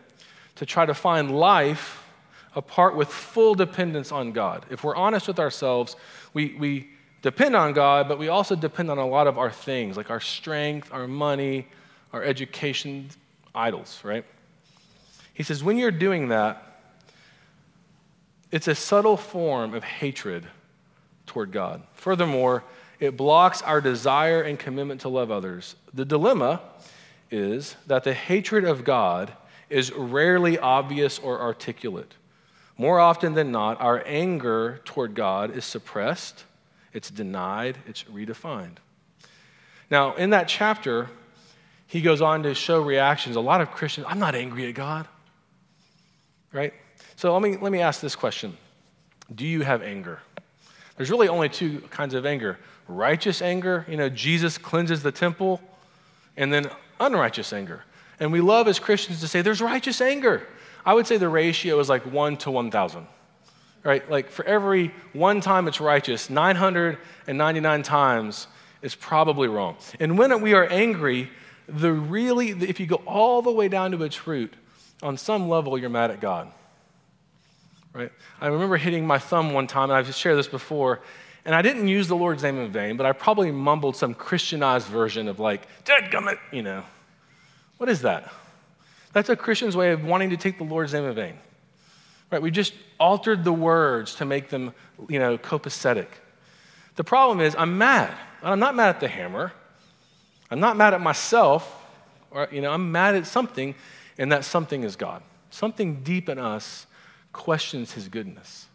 to 0.54 0.64
try 0.64 0.86
to 0.86 0.94
find 0.94 1.36
life 1.36 2.04
apart 2.54 2.94
with 2.94 3.08
full 3.08 3.56
dependence 3.56 4.12
on 4.12 4.30
God. 4.30 4.64
If 4.70 4.84
we're 4.84 4.94
honest 4.94 5.26
with 5.26 5.40
ourselves, 5.40 5.96
we, 6.34 6.54
we 6.54 6.90
depend 7.20 7.56
on 7.56 7.72
God, 7.72 8.06
but 8.06 8.20
we 8.20 8.28
also 8.28 8.54
depend 8.54 8.92
on 8.92 8.98
a 8.98 9.06
lot 9.08 9.26
of 9.26 9.38
our 9.38 9.50
things, 9.50 9.96
like 9.96 10.08
our 10.08 10.20
strength, 10.20 10.92
our 10.92 11.08
money, 11.08 11.66
our 12.12 12.22
education, 12.22 13.08
idols, 13.54 14.00
right? 14.02 14.24
He 15.34 15.42
says, 15.42 15.64
when 15.64 15.76
you're 15.76 15.90
doing 15.90 16.28
that, 16.28 16.80
it's 18.50 18.68
a 18.68 18.74
subtle 18.74 19.16
form 19.16 19.72
of 19.74 19.82
hatred 19.82 20.46
toward 21.26 21.52
God. 21.52 21.82
Furthermore, 21.94 22.64
it 23.00 23.16
blocks 23.16 23.62
our 23.62 23.80
desire 23.80 24.42
and 24.42 24.58
commitment 24.58 25.00
to 25.00 25.08
love 25.08 25.30
others. 25.30 25.74
The 25.94 26.04
dilemma 26.04 26.60
is 27.30 27.76
that 27.86 28.04
the 28.04 28.12
hatred 28.12 28.64
of 28.64 28.84
God 28.84 29.32
is 29.70 29.90
rarely 29.92 30.58
obvious 30.58 31.18
or 31.18 31.40
articulate. 31.40 32.14
More 32.76 33.00
often 33.00 33.34
than 33.34 33.50
not, 33.50 33.80
our 33.80 34.02
anger 34.06 34.80
toward 34.84 35.14
God 35.14 35.56
is 35.56 35.64
suppressed, 35.64 36.44
it's 36.92 37.10
denied, 37.10 37.78
it's 37.86 38.04
redefined. 38.04 38.76
Now, 39.90 40.14
in 40.14 40.30
that 40.30 40.46
chapter, 40.46 41.08
he 41.92 42.00
goes 42.00 42.22
on 42.22 42.42
to 42.44 42.54
show 42.54 42.80
reactions. 42.80 43.36
A 43.36 43.40
lot 43.40 43.60
of 43.60 43.70
Christians, 43.70 44.06
I'm 44.08 44.18
not 44.18 44.34
angry 44.34 44.66
at 44.66 44.74
God, 44.74 45.06
right? 46.50 46.72
So 47.16 47.34
let 47.34 47.42
me, 47.42 47.58
let 47.58 47.70
me 47.70 47.82
ask 47.82 48.00
this 48.00 48.16
question 48.16 48.56
Do 49.34 49.46
you 49.46 49.60
have 49.60 49.82
anger? 49.82 50.20
There's 50.96 51.10
really 51.10 51.28
only 51.28 51.50
two 51.50 51.80
kinds 51.90 52.14
of 52.14 52.24
anger 52.24 52.58
righteous 52.88 53.42
anger, 53.42 53.84
you 53.90 53.98
know, 53.98 54.08
Jesus 54.08 54.56
cleanses 54.56 55.02
the 55.02 55.12
temple, 55.12 55.60
and 56.34 56.50
then 56.50 56.70
unrighteous 56.98 57.52
anger. 57.52 57.84
And 58.18 58.32
we 58.32 58.40
love 58.40 58.68
as 58.68 58.78
Christians 58.78 59.20
to 59.20 59.28
say 59.28 59.42
there's 59.42 59.60
righteous 59.60 60.00
anger. 60.00 60.46
I 60.86 60.94
would 60.94 61.06
say 61.06 61.18
the 61.18 61.28
ratio 61.28 61.78
is 61.78 61.90
like 61.90 62.06
1 62.06 62.38
to 62.38 62.50
1,000. 62.50 63.06
right? 63.84 64.10
Like 64.10 64.30
for 64.30 64.46
every 64.46 64.94
one 65.12 65.42
time 65.42 65.68
it's 65.68 65.78
righteous, 65.78 66.30
999 66.30 67.82
times 67.82 68.46
it's 68.80 68.94
probably 68.94 69.48
wrong. 69.48 69.76
And 70.00 70.16
when 70.16 70.40
we 70.40 70.54
are 70.54 70.66
angry, 70.66 71.30
the 71.68 71.92
really, 71.92 72.50
if 72.50 72.80
you 72.80 72.86
go 72.86 73.02
all 73.06 73.42
the 73.42 73.52
way 73.52 73.68
down 73.68 73.92
to 73.92 74.02
its 74.02 74.26
root, 74.26 74.54
on 75.02 75.16
some 75.16 75.48
level 75.48 75.76
you're 75.78 75.90
mad 75.90 76.10
at 76.10 76.20
God. 76.20 76.50
Right? 77.92 78.12
I 78.40 78.46
remember 78.46 78.76
hitting 78.76 79.06
my 79.06 79.18
thumb 79.18 79.52
one 79.52 79.66
time, 79.66 79.90
and 79.90 79.92
I've 79.92 80.14
shared 80.14 80.38
this 80.38 80.48
before, 80.48 81.00
and 81.44 81.54
I 81.54 81.62
didn't 81.62 81.88
use 81.88 82.08
the 82.08 82.16
Lord's 82.16 82.42
name 82.42 82.58
in 82.58 82.70
vain, 82.70 82.96
but 82.96 83.04
I 83.04 83.12
probably 83.12 83.50
mumbled 83.50 83.96
some 83.96 84.14
Christianized 84.14 84.86
version 84.86 85.28
of 85.28 85.40
like, 85.40 85.66
Dadgummit, 85.84 86.38
you 86.52 86.62
know. 86.62 86.84
What 87.78 87.88
is 87.88 88.02
that? 88.02 88.32
That's 89.12 89.28
a 89.28 89.36
Christian's 89.36 89.76
way 89.76 89.90
of 89.90 90.04
wanting 90.04 90.30
to 90.30 90.36
take 90.36 90.56
the 90.56 90.64
Lord's 90.64 90.94
name 90.94 91.04
in 91.04 91.14
vain. 91.14 91.34
Right? 92.30 92.40
We 92.40 92.50
just 92.50 92.72
altered 92.98 93.44
the 93.44 93.52
words 93.52 94.14
to 94.16 94.24
make 94.24 94.48
them, 94.48 94.72
you 95.08 95.18
know, 95.18 95.36
copacetic. 95.36 96.06
The 96.96 97.04
problem 97.04 97.40
is, 97.40 97.54
I'm 97.58 97.76
mad. 97.76 98.14
I'm 98.42 98.58
not 98.58 98.74
mad 98.74 98.90
at 98.90 99.00
the 99.00 99.08
hammer. 99.08 99.52
I'm 100.52 100.60
not 100.60 100.76
mad 100.76 100.92
at 100.92 101.00
myself. 101.00 101.82
Or, 102.30 102.46
you 102.52 102.60
know, 102.60 102.70
I'm 102.70 102.92
mad 102.92 103.14
at 103.14 103.26
something, 103.26 103.74
and 104.18 104.30
that 104.32 104.44
something 104.44 104.84
is 104.84 104.96
God. 104.96 105.22
Something 105.50 106.02
deep 106.02 106.28
in 106.28 106.38
us 106.38 106.86
questions 107.32 107.92
his 107.92 108.08
goodness, 108.08 108.66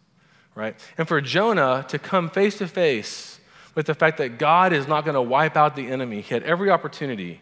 right? 0.54 0.74
And 0.96 1.06
for 1.06 1.20
Jonah 1.20 1.84
to 1.88 1.98
come 1.98 2.30
face 2.30 2.58
to 2.58 2.66
face 2.66 3.38
with 3.74 3.86
the 3.86 3.94
fact 3.94 4.18
that 4.18 4.38
God 4.38 4.72
is 4.72 4.88
not 4.88 5.04
going 5.04 5.14
to 5.14 5.22
wipe 5.22 5.56
out 5.56 5.76
the 5.76 5.86
enemy, 5.86 6.20
he 6.20 6.34
had 6.34 6.42
every 6.42 6.70
opportunity, 6.70 7.40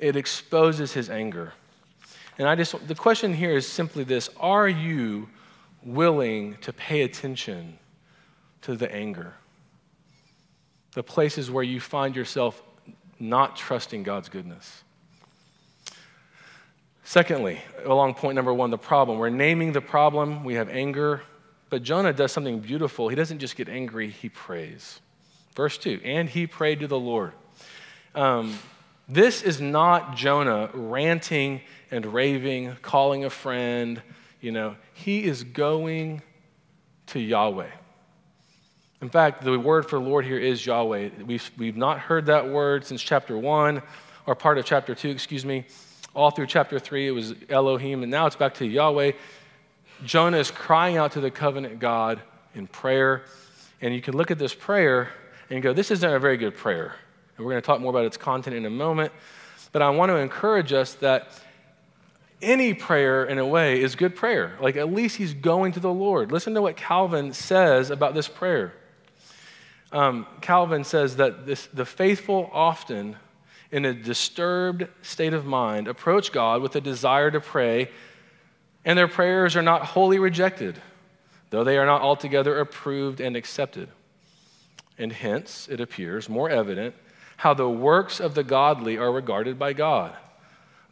it 0.00 0.16
exposes 0.16 0.92
his 0.92 1.08
anger. 1.08 1.52
And 2.38 2.48
I 2.48 2.56
just, 2.56 2.86
the 2.88 2.94
question 2.94 3.32
here 3.34 3.56
is 3.56 3.66
simply 3.66 4.02
this 4.02 4.30
Are 4.38 4.68
you 4.68 5.28
willing 5.84 6.56
to 6.62 6.72
pay 6.72 7.02
attention 7.02 7.78
to 8.62 8.76
the 8.76 8.92
anger, 8.92 9.34
the 10.94 11.04
places 11.04 11.52
where 11.52 11.64
you 11.64 11.80
find 11.80 12.16
yourself 12.16 12.62
not 13.18 13.56
trusting 13.56 14.02
God's 14.02 14.28
goodness. 14.28 14.84
Secondly, 17.04 17.60
along 17.84 18.14
point 18.14 18.34
number 18.34 18.52
one, 18.52 18.70
the 18.70 18.78
problem. 18.78 19.18
We're 19.18 19.30
naming 19.30 19.72
the 19.72 19.80
problem, 19.80 20.42
we 20.42 20.54
have 20.54 20.68
anger, 20.68 21.22
but 21.70 21.82
Jonah 21.82 22.12
does 22.12 22.32
something 22.32 22.58
beautiful. 22.60 23.08
He 23.08 23.16
doesn't 23.16 23.38
just 23.38 23.56
get 23.56 23.68
angry, 23.68 24.10
he 24.10 24.28
prays. 24.28 25.00
Verse 25.54 25.78
2 25.78 26.00
And 26.04 26.28
he 26.28 26.46
prayed 26.46 26.80
to 26.80 26.88
the 26.88 26.98
Lord. 26.98 27.32
Um, 28.14 28.58
this 29.08 29.42
is 29.42 29.60
not 29.60 30.16
Jonah 30.16 30.68
ranting 30.74 31.60
and 31.90 32.04
raving, 32.06 32.76
calling 32.82 33.24
a 33.24 33.30
friend, 33.30 34.02
you 34.40 34.50
know, 34.50 34.76
he 34.92 35.24
is 35.24 35.44
going 35.44 36.22
to 37.08 37.20
Yahweh. 37.20 37.70
In 39.02 39.10
fact, 39.10 39.44
the 39.44 39.58
word 39.58 39.88
for 39.88 39.98
Lord 39.98 40.24
here 40.24 40.38
is 40.38 40.64
Yahweh. 40.64 41.10
We've, 41.26 41.50
we've 41.58 41.76
not 41.76 41.98
heard 41.98 42.26
that 42.26 42.48
word 42.48 42.84
since 42.84 43.02
chapter 43.02 43.36
1, 43.36 43.82
or 44.26 44.34
part 44.34 44.56
of 44.58 44.64
chapter 44.64 44.94
2, 44.94 45.10
excuse 45.10 45.44
me. 45.44 45.66
All 46.14 46.30
through 46.30 46.46
chapter 46.46 46.78
3, 46.78 47.08
it 47.08 47.10
was 47.10 47.34
Elohim, 47.50 48.02
and 48.02 48.10
now 48.10 48.26
it's 48.26 48.36
back 48.36 48.54
to 48.54 48.66
Yahweh. 48.66 49.12
Jonah 50.04 50.38
is 50.38 50.50
crying 50.50 50.96
out 50.96 51.12
to 51.12 51.20
the 51.20 51.30
covenant 51.30 51.78
God 51.78 52.22
in 52.54 52.66
prayer. 52.66 53.24
And 53.82 53.94
you 53.94 54.00
can 54.00 54.16
look 54.16 54.30
at 54.30 54.38
this 54.38 54.54
prayer 54.54 55.10
and 55.50 55.62
go, 55.62 55.72
This 55.72 55.90
isn't 55.90 56.10
a 56.10 56.18
very 56.18 56.38
good 56.38 56.56
prayer. 56.56 56.94
And 57.36 57.44
we're 57.44 57.52
going 57.52 57.62
to 57.62 57.66
talk 57.66 57.80
more 57.80 57.90
about 57.90 58.06
its 58.06 58.16
content 58.16 58.56
in 58.56 58.64
a 58.64 58.70
moment. 58.70 59.12
But 59.72 59.82
I 59.82 59.90
want 59.90 60.10
to 60.10 60.16
encourage 60.16 60.72
us 60.72 60.94
that 60.94 61.28
any 62.40 62.74
prayer, 62.74 63.24
in 63.24 63.38
a 63.38 63.46
way, 63.46 63.80
is 63.80 63.94
good 63.94 64.16
prayer. 64.16 64.56
Like 64.60 64.76
at 64.76 64.92
least 64.92 65.16
he's 65.16 65.34
going 65.34 65.72
to 65.72 65.80
the 65.80 65.92
Lord. 65.92 66.32
Listen 66.32 66.54
to 66.54 66.62
what 66.62 66.76
Calvin 66.76 67.32
says 67.32 67.90
about 67.90 68.14
this 68.14 68.28
prayer. 68.28 68.72
Um, 69.96 70.26
Calvin 70.40 70.84
says 70.84 71.16
that 71.16 71.46
this, 71.46 71.66
the 71.72 71.86
faithful 71.86 72.50
often, 72.52 73.16
in 73.70 73.84
a 73.84 73.94
disturbed 73.94 74.86
state 75.02 75.32
of 75.32 75.46
mind, 75.46 75.88
approach 75.88 76.32
God 76.32 76.60
with 76.60 76.76
a 76.76 76.80
desire 76.80 77.30
to 77.30 77.40
pray, 77.40 77.90
and 78.84 78.98
their 78.98 79.08
prayers 79.08 79.56
are 79.56 79.62
not 79.62 79.82
wholly 79.82 80.18
rejected, 80.18 80.80
though 81.50 81.64
they 81.64 81.78
are 81.78 81.86
not 81.86 82.02
altogether 82.02 82.58
approved 82.58 83.20
and 83.20 83.36
accepted. 83.36 83.88
And 84.98 85.12
hence, 85.12 85.68
it 85.70 85.80
appears 85.80 86.28
more 86.28 86.50
evident 86.50 86.94
how 87.38 87.54
the 87.54 87.68
works 87.68 88.20
of 88.20 88.34
the 88.34 88.44
godly 88.44 88.98
are 88.98 89.12
regarded 89.12 89.58
by 89.58 89.72
God 89.72 90.16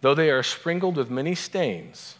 though 0.05 0.15
they 0.15 0.29
are 0.29 0.43
sprinkled 0.43 0.99
with 0.99 1.09
many 1.09 1.35
stains. 1.35 2.17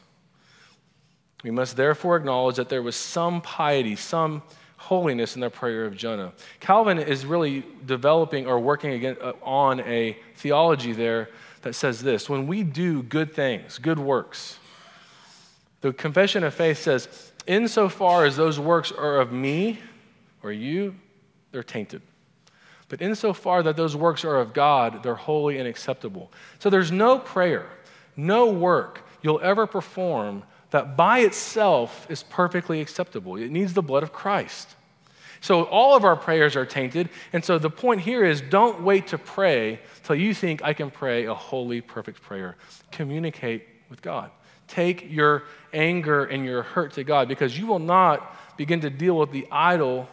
We 1.43 1.51
must 1.51 1.77
therefore 1.77 2.17
acknowledge 2.17 2.57
that 2.57 2.71
there 2.71 2.81
was 2.81 2.97
some 2.97 3.43
piety, 3.43 3.95
some 3.95 4.43
holiness 4.85 5.35
in 5.35 5.41
the 5.41 5.51
prayer 5.51 5.85
of 5.87 5.97
Jonah. 5.97 6.33
Calvin 6.61 6.99
is 6.99 7.25
really 7.25 7.65
developing 7.87 8.47
or 8.47 8.61
working 8.61 8.93
again, 8.93 9.17
uh, 9.21 9.33
on 9.43 9.81
a 9.81 10.17
theology 10.37 10.93
there 10.93 11.31
that 11.63 11.75
says 11.75 12.03
this 12.03 12.29
when 12.29 12.47
we 12.47 12.63
do 12.63 13.03
good 13.03 13.33
things, 13.35 13.79
good 13.79 13.99
works, 13.99 14.59
the 15.81 15.93
confession 15.93 16.45
of 16.45 16.55
faith 16.55 16.79
says, 16.79 17.33
insofar 17.47 18.25
as 18.25 18.37
those 18.37 18.61
works 18.61 18.93
are 18.93 19.21
of 19.21 19.33
me 19.33 19.79
or 20.43 20.53
you, 20.53 20.95
they're 21.53 21.63
tainted. 21.63 22.03
But 22.89 23.01
insofar 23.01 23.63
that 23.63 23.77
those 23.77 23.97
works 23.97 24.25
are 24.25 24.37
of 24.37 24.53
God, 24.53 25.03
they're 25.03 25.15
holy 25.15 25.59
and 25.59 25.67
acceptable. 25.67 26.31
So 26.59 26.71
there's 26.71 26.93
no 26.93 27.19
prayer, 27.19 27.67
no 28.17 28.51
work 28.51 29.03
you'll 29.23 29.41
ever 29.41 29.67
perform 29.67 30.43
that 30.75 30.97
by 30.97 31.21
itself 31.21 32.05
is 32.11 32.25
perfectly 32.25 32.81
acceptable. 32.81 33.37
It 33.37 33.53
needs 33.53 33.75
the 33.75 33.81
blood 33.81 34.03
of 34.03 34.13
Christ. 34.13 34.75
So 35.41 35.63
all 35.67 35.95
of 35.95 36.05
our 36.05 36.17
prayers 36.17 36.57
are 36.57 36.67
tainted. 36.67 37.11
And 37.33 37.45
so 37.45 37.61
the 37.61 37.71
point 37.71 38.01
here 38.01 38.25
is 38.25 38.41
don't 38.41 38.83
wait 38.83 39.07
to 39.09 39.19
pray 39.19 39.79
till 40.03 40.17
you 40.17 40.35
think 40.35 40.65
I 40.65 40.73
can 40.73 40.91
pray 40.91 41.27
a 41.27 41.35
holy, 41.35 41.81
perfect 41.81 42.23
prayer. 42.23 42.57
Communicate 42.91 43.69
with 43.89 44.03
God. 44.03 44.33
Take 44.67 45.09
your 45.13 45.45
anger 45.73 46.25
and 46.25 46.45
your 46.45 46.65
hurt 46.65 46.95
to 46.95 47.05
God 47.05 47.29
because 47.29 47.57
you 47.57 47.69
will 47.69 47.79
not 47.79 48.37
begin 48.57 48.81
to 48.81 48.91
deal 48.91 49.17
with 49.17 49.31
the 49.31 49.47
idol 49.53 50.09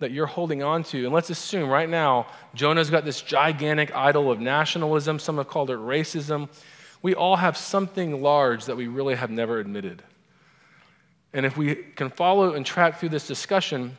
that 0.00 0.10
you're 0.10 0.26
holding 0.26 0.64
on 0.64 0.82
to. 0.82 1.04
And 1.04 1.14
let's 1.14 1.30
assume 1.30 1.70
right 1.70 1.88
now, 1.88 2.26
Jonah's 2.56 2.90
got 2.90 3.04
this 3.04 3.22
gigantic 3.22 3.94
idol 3.94 4.32
of 4.32 4.40
nationalism. 4.40 5.20
Some 5.20 5.36
have 5.36 5.46
called 5.46 5.70
it 5.70 5.78
racism. 5.78 6.48
We 7.02 7.14
all 7.14 7.36
have 7.36 7.56
something 7.56 8.22
large 8.22 8.66
that 8.66 8.76
we 8.76 8.86
really 8.86 9.14
have 9.14 9.30
never 9.30 9.58
admitted. 9.58 10.02
And 11.32 11.46
if 11.46 11.56
we 11.56 11.74
can 11.74 12.10
follow 12.10 12.54
and 12.54 12.66
track 12.66 12.98
through 12.98 13.10
this 13.10 13.26
discussion, 13.26 13.96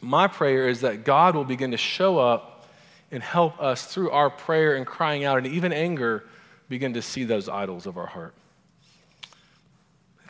my 0.00 0.26
prayer 0.26 0.68
is 0.68 0.80
that 0.80 1.04
God 1.04 1.34
will 1.34 1.44
begin 1.44 1.70
to 1.70 1.76
show 1.76 2.18
up 2.18 2.66
and 3.10 3.22
help 3.22 3.60
us 3.60 3.86
through 3.86 4.10
our 4.10 4.30
prayer 4.30 4.76
and 4.76 4.86
crying 4.86 5.24
out 5.24 5.38
and 5.38 5.46
even 5.46 5.72
anger 5.72 6.24
begin 6.68 6.94
to 6.94 7.02
see 7.02 7.24
those 7.24 7.48
idols 7.48 7.86
of 7.86 7.96
our 7.96 8.06
heart. 8.06 8.34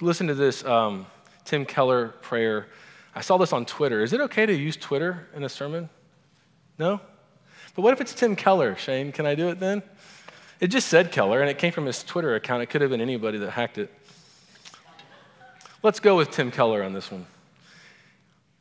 Listen 0.00 0.26
to 0.26 0.34
this 0.34 0.64
um, 0.64 1.06
Tim 1.44 1.64
Keller 1.64 2.08
prayer 2.08 2.66
I 3.14 3.20
saw 3.20 3.36
this 3.36 3.52
on 3.52 3.66
Twitter. 3.66 4.02
Is 4.02 4.12
it 4.12 4.20
okay 4.22 4.46
to 4.46 4.54
use 4.54 4.76
Twitter 4.76 5.28
in 5.34 5.44
a 5.44 5.48
sermon? 5.48 5.88
No? 6.78 7.00
But 7.74 7.82
what 7.82 7.92
if 7.92 8.00
it's 8.00 8.14
Tim 8.14 8.36
Keller, 8.36 8.74
Shane? 8.76 9.12
Can 9.12 9.26
I 9.26 9.34
do 9.34 9.48
it 9.48 9.60
then? 9.60 9.82
It 10.62 10.71
just 10.71 10.87
said 10.87 11.11
Keller, 11.11 11.40
and 11.40 11.50
it 11.50 11.59
came 11.59 11.73
from 11.73 11.87
his 11.87 12.04
Twitter 12.04 12.37
account. 12.37 12.62
It 12.62 12.66
could 12.66 12.83
have 12.83 12.90
been 12.90 13.00
anybody 13.00 13.37
that 13.38 13.50
hacked 13.50 13.78
it. 13.78 13.92
Let's 15.83 15.99
go 15.99 16.16
with 16.16 16.31
Tim 16.31 16.52
Keller 16.52 16.85
on 16.85 16.92
this 16.92 17.11
one. 17.11 17.26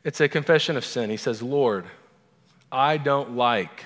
It's 0.02 0.20
a 0.20 0.28
confession 0.28 0.76
of 0.76 0.84
sin. 0.84 1.10
He 1.10 1.16
says, 1.16 1.44
Lord, 1.44 1.84
I 2.72 2.96
don't 2.96 3.36
like 3.36 3.84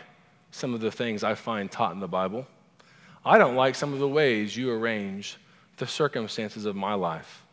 some 0.51 0.73
of 0.73 0.81
the 0.81 0.91
things 0.91 1.25
I 1.25 1.35
find 1.35 1.71
taught 1.71 1.93
in 1.93 2.01
the 2.01 2.09
Bible. 2.09 2.47
I 3.23 3.37
don't 3.37 3.55
like 3.55 3.75
some 3.75 3.93
of 3.93 3.99
the 3.99 4.09
ways 4.09 4.57
you 4.57 4.73
arrange 4.73 5.37
the 5.77 5.87
circumstances 5.87 6.65
of 6.65 6.75
my 6.75 6.95
life. 6.95 7.45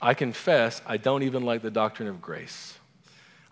I 0.00 0.14
confess 0.14 0.80
I 0.86 0.96
don't 0.96 1.24
even 1.24 1.44
like 1.44 1.60
the 1.60 1.70
doctrine 1.70 2.08
of 2.08 2.22
grace. 2.22 2.78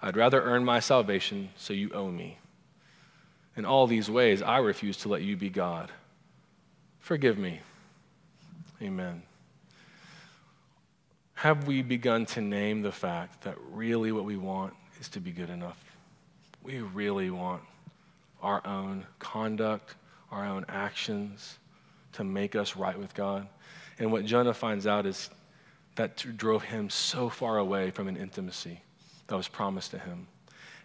I'd 0.01 0.17
rather 0.17 0.43
earn 0.43 0.65
my 0.65 0.81
salvation 0.81 1.51
so 1.59 1.75
you 1.75 1.91
owe 1.93 2.11
me. 2.11 2.39
In 3.55 3.67
all 3.67 3.87
these 3.87 4.11
ways, 4.11 4.41
I 4.41 4.57
refuse 4.61 4.97
to 4.99 5.11
let 5.11 5.21
you 5.21 5.37
be 5.37 5.51
God. 5.51 5.93
Forgive 7.01 7.39
me. 7.39 7.61
Amen. 8.83 9.23
Have 11.35 11.67
we 11.67 11.83
begun 11.83 12.27
to 12.27 12.41
name 12.41 12.83
the 12.83 12.93
fact 12.93 13.43
that 13.43 13.57
really 13.71 14.13
what 14.13 14.25
we 14.25 14.37
want 14.37 14.75
is 15.01 15.09
to 15.11 15.21
be 15.21 15.31
good 15.31 15.51
enough? 15.51 15.83
We 16.63 16.81
really 16.81 17.31
want 17.31 17.63
our 18.43 18.65
own 18.67 19.07
conduct, 19.19 19.95
our 20.31 20.45
own 20.45 20.65
actions 20.69 21.59
to 22.13 22.25
make 22.25 22.57
us 22.57 22.77
right 22.77 22.99
with 22.99 23.15
God. 23.15 23.47
And 23.99 24.13
what 24.13 24.25
Jonah 24.25 24.55
finds 24.55 24.87
out 24.87 25.07
is 25.07 25.31
that 25.95 26.17
drove 26.37 26.63
him 26.63 26.91
so 26.91 27.29
far 27.29 27.59
away 27.59 27.91
from 27.91 28.09
an 28.09 28.17
intimacy 28.17 28.81
that 29.27 29.37
was 29.37 29.49
promised 29.49 29.91
to 29.93 29.99
him. 29.99 30.27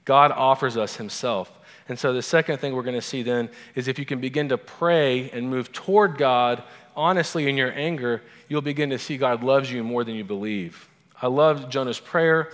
God 0.06 0.32
offers 0.32 0.78
us 0.78 0.96
himself. 0.96 1.52
And 1.90 2.00
so 2.00 2.14
the 2.14 2.22
second 2.22 2.60
thing 2.60 2.74
we're 2.74 2.84
going 2.84 2.96
to 2.96 3.02
see 3.02 3.24
then 3.24 3.50
is 3.76 3.88
if 3.88 4.00
you 4.00 4.06
can 4.06 4.22
begin 4.22 4.50
to 4.50 4.58
pray 4.58 5.30
and 5.32 5.50
move 5.50 5.72
toward 5.72 6.18
God 6.18 6.64
honestly 6.96 7.50
in 7.50 7.58
your 7.58 7.74
anger, 7.74 8.22
you'll 8.48 8.62
begin 8.62 8.90
to 8.92 9.00
see 9.00 9.18
God 9.18 9.44
loves 9.44 9.72
you 9.72 9.84
more 9.84 10.04
than 10.04 10.16
you 10.16 10.24
believe. 10.24 10.88
I 11.22 11.28
love 11.28 11.70
Jonah's 11.70 12.00
prayer. 12.00 12.52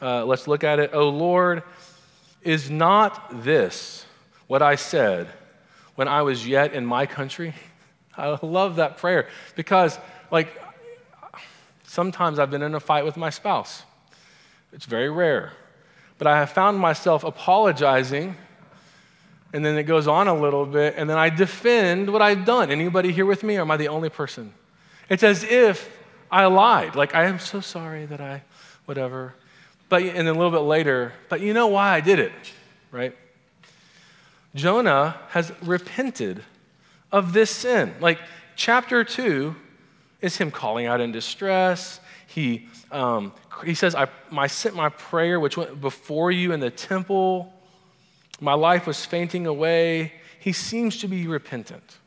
Uh, 0.00 0.24
let's 0.24 0.46
look 0.46 0.64
at 0.64 0.78
it. 0.78 0.90
Oh 0.92 1.08
Lord, 1.08 1.62
is 2.42 2.70
not 2.70 3.42
this 3.44 4.06
what 4.46 4.62
I 4.62 4.76
said 4.76 5.28
when 5.94 6.08
I 6.08 6.22
was 6.22 6.46
yet 6.46 6.72
in 6.72 6.86
my 6.86 7.06
country? 7.06 7.54
I 8.16 8.38
love 8.42 8.76
that 8.76 8.98
prayer 8.98 9.28
because, 9.56 9.98
like, 10.30 10.48
sometimes 11.84 12.38
I've 12.38 12.50
been 12.50 12.62
in 12.62 12.74
a 12.74 12.80
fight 12.80 13.04
with 13.04 13.16
my 13.16 13.30
spouse. 13.30 13.82
It's 14.72 14.86
very 14.86 15.10
rare. 15.10 15.52
But 16.18 16.26
I 16.26 16.38
have 16.38 16.50
found 16.50 16.78
myself 16.78 17.24
apologizing, 17.24 18.36
and 19.52 19.64
then 19.64 19.76
it 19.76 19.84
goes 19.84 20.06
on 20.06 20.28
a 20.28 20.34
little 20.34 20.64
bit, 20.64 20.94
and 20.96 21.08
then 21.10 21.18
I 21.18 21.28
defend 21.28 22.12
what 22.12 22.22
I've 22.22 22.44
done. 22.44 22.70
Anybody 22.70 23.12
here 23.12 23.26
with 23.26 23.42
me, 23.42 23.56
or 23.56 23.62
am 23.62 23.70
I 23.70 23.76
the 23.76 23.88
only 23.88 24.08
person? 24.08 24.52
It's 25.08 25.22
as 25.22 25.42
if 25.42 25.90
I 26.30 26.46
lied. 26.46 26.94
Like, 26.94 27.14
I 27.14 27.24
am 27.24 27.38
so 27.38 27.60
sorry 27.60 28.06
that 28.06 28.20
I, 28.20 28.42
whatever. 28.84 29.34
But, 29.88 30.02
and 30.02 30.16
then 30.16 30.28
a 30.28 30.38
little 30.38 30.52
bit 30.52 30.58
later, 30.60 31.12
but 31.28 31.40
you 31.40 31.52
know 31.52 31.66
why 31.66 31.94
I 31.94 32.00
did 32.00 32.20
it, 32.20 32.32
right? 32.92 33.16
Jonah 34.54 35.20
has 35.30 35.52
repented 35.62 36.44
of 37.10 37.32
this 37.32 37.50
sin. 37.50 37.94
Like, 38.00 38.20
chapter 38.54 39.02
two 39.02 39.56
is 40.20 40.36
him 40.36 40.52
calling 40.52 40.86
out 40.86 41.00
in 41.00 41.10
distress. 41.10 41.98
He, 42.28 42.68
um, 42.92 43.32
he 43.64 43.74
says, 43.74 43.96
I, 43.96 44.06
I 44.30 44.46
sent 44.46 44.76
my 44.76 44.90
prayer, 44.90 45.40
which 45.40 45.56
went 45.56 45.80
before 45.80 46.30
you 46.30 46.52
in 46.52 46.60
the 46.60 46.70
temple. 46.70 47.52
My 48.40 48.54
life 48.54 48.86
was 48.86 49.04
fainting 49.04 49.46
away. 49.46 50.14
He 50.38 50.52
seems 50.52 50.98
to 50.98 51.08
be 51.08 51.26
repentant. 51.26 51.98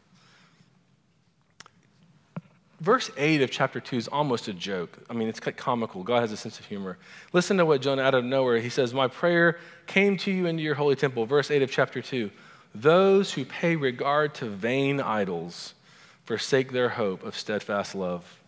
Verse 2.83 3.09
8 3.15 3.41
of 3.41 3.49
chapter 3.49 3.79
2 3.79 3.95
is 3.95 4.07
almost 4.09 4.49
a 4.49 4.53
joke. 4.53 4.97
I 5.09 5.13
mean, 5.13 5.29
it's 5.29 5.39
comical. 5.39 6.03
God 6.03 6.19
has 6.19 6.33
a 6.33 6.37
sense 6.37 6.59
of 6.59 6.65
humor. 6.65 6.97
Listen 7.31 7.55
to 7.57 7.65
what 7.65 7.81
Jonah, 7.81 8.01
out 8.01 8.13
of 8.13 8.25
nowhere, 8.25 8.59
he 8.59 8.67
says, 8.67 8.93
My 8.93 9.07
prayer 9.07 9.57
came 9.87 10.17
to 10.17 10.31
you 10.31 10.47
into 10.47 10.63
your 10.63 10.75
holy 10.75 10.97
temple. 10.97 11.25
Verse 11.25 11.49
8 11.49 11.61
of 11.61 11.71
chapter 11.71 12.01
2 12.01 12.29
Those 12.75 13.31
who 13.31 13.45
pay 13.45 13.77
regard 13.77 14.33
to 14.35 14.47
vain 14.47 14.99
idols 14.99 15.75
forsake 16.25 16.73
their 16.73 16.89
hope 16.89 17.23
of 17.23 17.37
steadfast 17.37 17.95
love. 17.95 18.41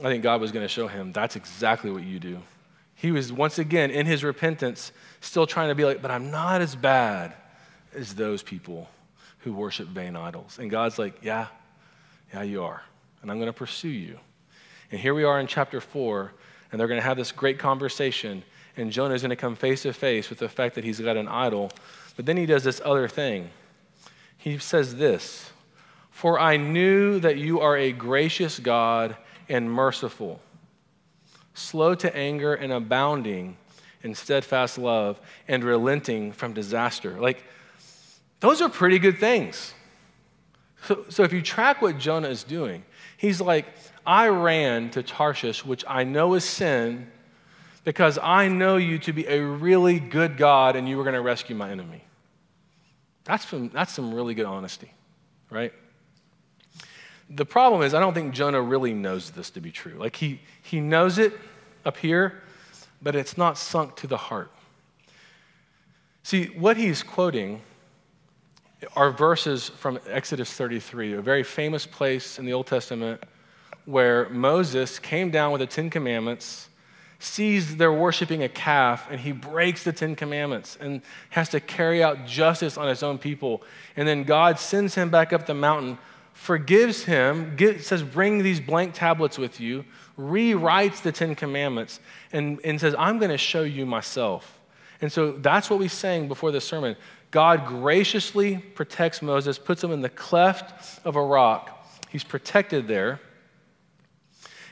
I 0.00 0.04
think 0.04 0.24
God 0.24 0.40
was 0.40 0.50
going 0.50 0.64
to 0.64 0.68
show 0.68 0.88
him 0.88 1.12
that's 1.12 1.36
exactly 1.36 1.92
what 1.92 2.02
you 2.02 2.18
do. 2.18 2.42
He 2.94 3.12
was 3.12 3.32
once 3.32 3.58
again 3.58 3.90
in 3.90 4.06
his 4.06 4.24
repentance 4.24 4.92
still 5.20 5.46
trying 5.46 5.68
to 5.68 5.74
be 5.74 5.84
like, 5.84 6.00
but 6.00 6.10
I'm 6.10 6.30
not 6.30 6.60
as 6.60 6.76
bad 6.76 7.34
as 7.94 8.14
those 8.14 8.42
people 8.42 8.88
who 9.40 9.52
worship 9.52 9.88
vain 9.88 10.16
idols. 10.16 10.58
And 10.58 10.70
God's 10.70 10.98
like, 10.98 11.18
yeah, 11.22 11.48
yeah, 12.32 12.42
you 12.42 12.62
are. 12.62 12.82
And 13.22 13.30
I'm 13.30 13.38
going 13.38 13.48
to 13.48 13.52
pursue 13.52 13.88
you. 13.88 14.18
And 14.90 15.00
here 15.00 15.14
we 15.14 15.24
are 15.24 15.40
in 15.40 15.46
chapter 15.46 15.80
four, 15.80 16.32
and 16.70 16.80
they're 16.80 16.88
going 16.88 17.00
to 17.00 17.06
have 17.06 17.16
this 17.16 17.32
great 17.32 17.58
conversation. 17.58 18.42
And 18.76 18.90
Jonah 18.90 19.14
is 19.14 19.22
going 19.22 19.30
to 19.30 19.36
come 19.36 19.56
face 19.56 19.82
to 19.82 19.92
face 19.92 20.30
with 20.30 20.38
the 20.38 20.48
fact 20.48 20.74
that 20.74 20.84
he's 20.84 21.00
got 21.00 21.16
an 21.16 21.28
idol. 21.28 21.70
But 22.16 22.26
then 22.26 22.36
he 22.36 22.46
does 22.46 22.64
this 22.64 22.80
other 22.84 23.08
thing. 23.08 23.50
He 24.36 24.58
says 24.58 24.96
this 24.96 25.52
For 26.10 26.38
I 26.38 26.56
knew 26.56 27.18
that 27.20 27.38
you 27.38 27.60
are 27.60 27.76
a 27.76 27.92
gracious 27.92 28.58
God 28.58 29.16
and 29.48 29.70
merciful, 29.70 30.40
slow 31.54 31.94
to 31.94 32.14
anger 32.14 32.54
and 32.54 32.72
abounding 32.72 33.56
in 34.02 34.14
steadfast 34.14 34.76
love 34.76 35.18
and 35.48 35.64
relenting 35.64 36.32
from 36.32 36.52
disaster. 36.52 37.18
Like, 37.18 37.42
those 38.40 38.60
are 38.60 38.68
pretty 38.68 38.98
good 38.98 39.18
things. 39.18 39.72
So, 40.84 41.06
so 41.08 41.22
if 41.22 41.32
you 41.32 41.40
track 41.40 41.80
what 41.80 41.98
Jonah 41.98 42.28
is 42.28 42.44
doing, 42.44 42.84
he's 43.16 43.40
like, 43.40 43.66
I 44.06 44.28
ran 44.28 44.90
to 44.90 45.02
Tarshish, 45.02 45.64
which 45.64 45.84
I 45.88 46.04
know 46.04 46.34
is 46.34 46.44
sin, 46.44 47.10
because 47.84 48.18
I 48.18 48.48
know 48.48 48.76
you 48.76 48.98
to 49.00 49.12
be 49.12 49.26
a 49.26 49.42
really 49.42 49.98
good 49.98 50.36
God 50.36 50.76
and 50.76 50.86
you 50.88 50.98
were 50.98 51.04
going 51.04 51.14
to 51.14 51.22
rescue 51.22 51.56
my 51.56 51.70
enemy. 51.70 52.04
That's 53.24 53.46
that's 53.72 53.92
some 53.92 54.14
really 54.14 54.34
good 54.34 54.44
honesty, 54.44 54.92
right? 55.50 55.72
The 57.34 57.44
problem 57.44 57.82
is, 57.82 57.94
I 57.94 58.00
don't 58.00 58.14
think 58.14 58.32
Jonah 58.32 58.62
really 58.62 58.94
knows 58.94 59.30
this 59.30 59.50
to 59.50 59.60
be 59.60 59.72
true. 59.72 59.94
Like, 59.94 60.14
he, 60.14 60.40
he 60.62 60.80
knows 60.80 61.18
it 61.18 61.32
up 61.84 61.96
here, 61.96 62.42
but 63.02 63.16
it's 63.16 63.36
not 63.36 63.58
sunk 63.58 63.96
to 63.96 64.06
the 64.06 64.16
heart. 64.16 64.52
See, 66.22 66.46
what 66.46 66.76
he's 66.76 67.02
quoting 67.02 67.60
are 68.94 69.10
verses 69.10 69.68
from 69.68 69.98
Exodus 70.08 70.52
33, 70.52 71.14
a 71.14 71.20
very 71.20 71.42
famous 71.42 71.86
place 71.86 72.38
in 72.38 72.46
the 72.46 72.52
Old 72.52 72.66
Testament 72.66 73.22
where 73.84 74.28
Moses 74.30 74.98
came 74.98 75.30
down 75.30 75.52
with 75.52 75.60
the 75.60 75.66
Ten 75.66 75.90
Commandments, 75.90 76.68
sees 77.18 77.76
they're 77.76 77.92
worshiping 77.92 78.42
a 78.42 78.48
calf, 78.48 79.08
and 79.10 79.20
he 79.20 79.32
breaks 79.32 79.82
the 79.82 79.92
Ten 79.92 80.14
Commandments 80.14 80.78
and 80.80 81.02
has 81.30 81.48
to 81.50 81.60
carry 81.60 82.02
out 82.02 82.26
justice 82.26 82.78
on 82.78 82.88
his 82.88 83.02
own 83.02 83.18
people. 83.18 83.62
And 83.96 84.06
then 84.06 84.24
God 84.24 84.58
sends 84.58 84.94
him 84.94 85.10
back 85.10 85.32
up 85.32 85.46
the 85.46 85.54
mountain 85.54 85.98
forgives 86.34 87.04
him, 87.04 87.56
says, 87.80 88.02
Bring 88.02 88.42
these 88.42 88.60
blank 88.60 88.92
tablets 88.92 89.38
with 89.38 89.60
you, 89.60 89.84
rewrites 90.18 91.00
the 91.00 91.12
Ten 91.12 91.34
Commandments, 91.34 92.00
and, 92.32 92.60
and 92.64 92.78
says, 92.78 92.94
I'm 92.98 93.18
going 93.18 93.30
to 93.30 93.38
show 93.38 93.62
you 93.62 93.86
myself. 93.86 94.60
And 95.00 95.10
so 95.10 95.32
that's 95.32 95.70
what 95.70 95.78
we 95.78 95.88
sang 95.88 96.28
before 96.28 96.50
the 96.50 96.60
sermon. 96.60 96.96
God 97.30 97.66
graciously 97.66 98.58
protects 98.58 99.22
Moses, 99.22 99.58
puts 99.58 99.82
him 99.82 99.90
in 99.90 100.02
the 100.02 100.08
cleft 100.08 101.00
of 101.04 101.16
a 101.16 101.22
rock. 101.22 101.86
He's 102.10 102.24
protected 102.24 102.86
there. 102.86 103.20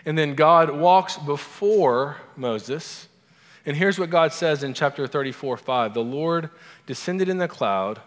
And 0.04 0.18
then 0.18 0.34
God 0.34 0.70
walks 0.70 1.16
before 1.16 2.18
Moses. 2.36 3.08
And 3.64 3.76
here's 3.76 3.98
what 3.98 4.10
God 4.10 4.32
says 4.32 4.64
in 4.64 4.74
chapter 4.74 5.06
34 5.06 5.56
5 5.56 5.94
The 5.94 6.02
Lord 6.02 6.50
descended 6.86 7.28
in 7.28 7.38
the 7.38 7.48
cloud 7.48 8.00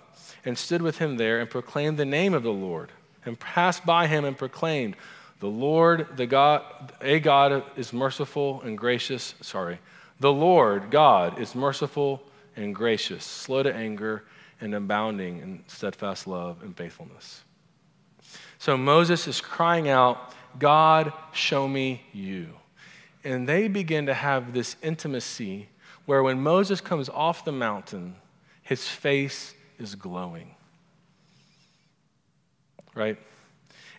and 0.43 0.57
stood 0.57 0.81
with 0.81 0.99
him 0.99 1.17
there 1.17 1.39
and 1.39 1.49
proclaimed 1.49 1.97
the 1.97 2.05
name 2.05 2.33
of 2.33 2.43
the 2.43 2.51
Lord 2.53 2.91
and 3.25 3.39
passed 3.39 3.85
by 3.85 4.07
him 4.07 4.25
and 4.25 4.37
proclaimed, 4.37 4.95
The 5.39 5.47
Lord, 5.47 6.07
the 6.15 6.25
God, 6.25 6.93
a 7.01 7.19
God 7.19 7.63
is 7.75 7.91
merciful 7.91 8.61
and 8.61 8.77
gracious. 8.77 9.35
Sorry. 9.41 9.79
The 10.19 10.31
Lord, 10.31 10.91
God, 10.91 11.39
is 11.39 11.55
merciful 11.55 12.23
and 12.55 12.73
gracious, 12.73 13.25
slow 13.25 13.63
to 13.63 13.73
anger, 13.73 14.23
and 14.61 14.73
abounding 14.73 15.39
in 15.39 15.63
steadfast 15.67 16.27
love 16.27 16.63
and 16.63 16.75
faithfulness. 16.75 17.43
So 18.57 18.77
Moses 18.77 19.27
is 19.27 19.41
crying 19.41 19.89
out, 19.89 20.33
God, 20.57 21.11
show 21.33 21.67
me 21.67 22.03
you. 22.13 22.53
And 23.23 23.47
they 23.47 23.67
begin 23.67 24.05
to 24.05 24.13
have 24.13 24.53
this 24.53 24.77
intimacy 24.81 25.67
where 26.05 26.23
when 26.23 26.39
Moses 26.41 26.79
comes 26.79 27.09
off 27.09 27.43
the 27.43 27.51
mountain, 27.51 28.15
his 28.61 28.87
face 28.87 29.53
is 29.77 29.95
glowing 29.95 30.54
right? 32.95 33.17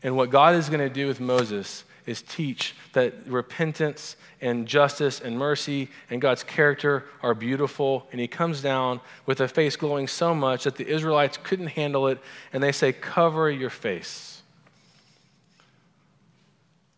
And 0.02 0.16
what 0.16 0.30
God 0.30 0.54
is 0.54 0.68
going 0.68 0.80
to 0.80 0.90
do 0.90 1.06
with 1.06 1.20
Moses 1.20 1.85
is 2.06 2.22
teach 2.22 2.74
that 2.92 3.26
repentance 3.26 4.16
and 4.40 4.66
justice 4.66 5.20
and 5.20 5.37
mercy 5.38 5.88
and 6.11 6.20
God's 6.20 6.44
character 6.44 7.04
are 7.22 7.35
beautiful. 7.35 8.06
And 8.12 8.20
he 8.20 8.28
comes 8.28 8.62
down 8.62 9.00
with 9.26 9.40
a 9.40 9.48
face 9.48 9.76
glowing 9.76 10.06
so 10.06 10.35
much 10.35 10.64
that 10.64 10.76
the 10.76 10.87
Israelites 10.87 11.38
couldn't 11.42 11.68
handle 11.68 12.09
it, 12.09 12.18
and 12.52 12.62
they 12.62 12.72
say, 12.72 12.92
Cover 12.92 13.50
your 13.50 13.70
face. 13.70 14.42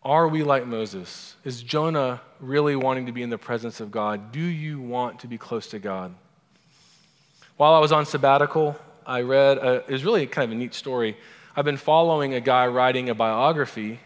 Are 0.03 0.27
we 0.27 0.43
like 0.43 0.65
Moses? 0.65 1.35
Is 1.43 1.61
Jonah 1.61 2.21
really 2.39 2.75
wanting 2.75 3.07
to 3.07 3.11
be 3.11 3.21
in 3.21 3.29
the 3.29 3.37
presence 3.37 3.81
of 3.81 3.91
God? 3.91 4.31
Do 4.31 4.39
you 4.39 4.79
want 4.79 5.19
to 5.19 5.27
be 5.27 5.37
close 5.37 5.67
to 5.67 5.79
God? 5.79 6.13
While 7.57 7.73
I 7.73 7.79
was 7.79 7.91
on 7.91 8.05
sabbatical, 8.05 8.79
I 9.05 9.21
read, 9.21 9.57
a, 9.57 9.75
it 9.87 9.89
was 9.89 10.05
really 10.05 10.25
kind 10.27 10.49
of 10.49 10.55
a 10.55 10.59
neat 10.59 10.73
story 10.73 11.17
I've 11.59 11.65
been 11.65 11.75
following 11.75 12.35
a 12.35 12.39
guy 12.39 12.67
writing 12.67 13.09
a 13.09 13.13
biography 13.13 13.99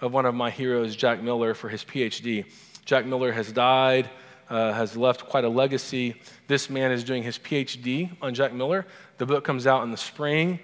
of 0.00 0.14
one 0.14 0.24
of 0.24 0.34
my 0.34 0.48
heroes, 0.48 0.96
Jack 0.96 1.22
Miller, 1.22 1.52
for 1.52 1.68
his 1.68 1.84
PhD. 1.84 2.46
Jack 2.86 3.04
Miller 3.04 3.32
has 3.32 3.52
died, 3.52 4.08
uh, 4.48 4.72
has 4.72 4.96
left 4.96 5.26
quite 5.26 5.44
a 5.44 5.48
legacy. 5.50 6.18
This 6.46 6.70
man 6.70 6.90
is 6.90 7.04
doing 7.04 7.22
his 7.22 7.36
PhD 7.36 8.10
on 8.22 8.32
Jack 8.32 8.54
Miller. 8.54 8.86
The 9.18 9.26
book 9.26 9.44
comes 9.44 9.66
out 9.66 9.82
in 9.82 9.90
the 9.90 9.98
spring. 9.98 10.58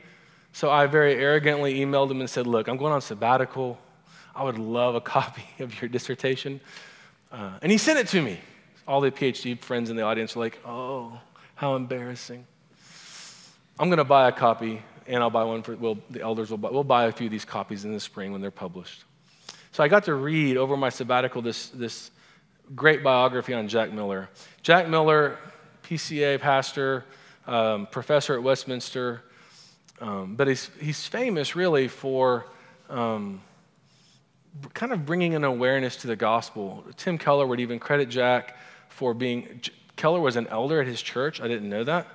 So 0.54 0.70
I 0.70 0.86
very 0.86 1.16
arrogantly 1.16 1.74
emailed 1.80 2.10
him 2.10 2.20
and 2.20 2.30
said, 2.30 2.46
Look, 2.46 2.66
I'm 2.66 2.78
going 2.78 2.94
on 2.94 3.02
sabbatical. 3.02 3.78
I 4.34 4.42
would 4.42 4.58
love 4.58 4.94
a 4.94 5.00
copy 5.18 5.44
of 5.58 5.82
your 5.82 5.90
dissertation. 5.90 6.62
Uh, 7.30 7.58
and 7.60 7.70
he 7.70 7.76
sent 7.76 7.98
it 7.98 8.08
to 8.08 8.22
me. 8.22 8.40
All 8.88 9.02
the 9.02 9.10
PhD 9.10 9.60
friends 9.60 9.90
in 9.90 9.96
the 9.96 10.02
audience 10.02 10.34
were 10.34 10.44
like, 10.44 10.58
Oh, 10.64 11.20
how 11.56 11.76
embarrassing. 11.76 12.46
I'm 13.78 13.90
going 13.90 13.98
to 13.98 14.04
buy 14.04 14.28
a 14.28 14.32
copy 14.32 14.82
and 15.06 15.22
I'll 15.22 15.30
buy 15.30 15.44
one 15.44 15.62
for, 15.62 15.76
well, 15.76 15.98
the 16.10 16.20
elders 16.20 16.50
will 16.50 16.58
buy, 16.58 16.70
we'll 16.70 16.84
buy 16.84 17.04
a 17.04 17.12
few 17.12 17.26
of 17.26 17.30
these 17.30 17.44
copies 17.44 17.84
in 17.84 17.92
the 17.92 18.00
spring 18.00 18.32
when 18.32 18.40
they're 18.40 18.50
published. 18.50 19.04
So 19.72 19.82
I 19.82 19.88
got 19.88 20.04
to 20.04 20.14
read 20.14 20.56
over 20.56 20.76
my 20.76 20.90
sabbatical 20.90 21.42
this, 21.42 21.68
this 21.68 22.10
great 22.74 23.02
biography 23.02 23.54
on 23.54 23.68
Jack 23.68 23.92
Miller. 23.92 24.28
Jack 24.62 24.88
Miller, 24.88 25.38
PCA 25.82 26.38
pastor, 26.40 27.04
um, 27.46 27.86
professor 27.86 28.34
at 28.34 28.42
Westminster, 28.42 29.22
um, 30.00 30.36
but 30.36 30.48
he's, 30.48 30.70
he's 30.80 31.06
famous 31.06 31.56
really 31.56 31.88
for 31.88 32.46
um, 32.90 33.40
kind 34.74 34.92
of 34.92 35.06
bringing 35.06 35.34
an 35.34 35.44
awareness 35.44 35.96
to 35.96 36.06
the 36.06 36.16
gospel. 36.16 36.84
Tim 36.96 37.18
Keller 37.18 37.46
would 37.46 37.60
even 37.60 37.78
credit 37.78 38.08
Jack 38.08 38.56
for 38.88 39.14
being, 39.14 39.60
Keller 39.96 40.20
was 40.20 40.36
an 40.36 40.46
elder 40.48 40.80
at 40.80 40.86
his 40.86 41.00
church. 41.00 41.40
I 41.40 41.48
didn't 41.48 41.68
know 41.68 41.84
that. 41.84 42.06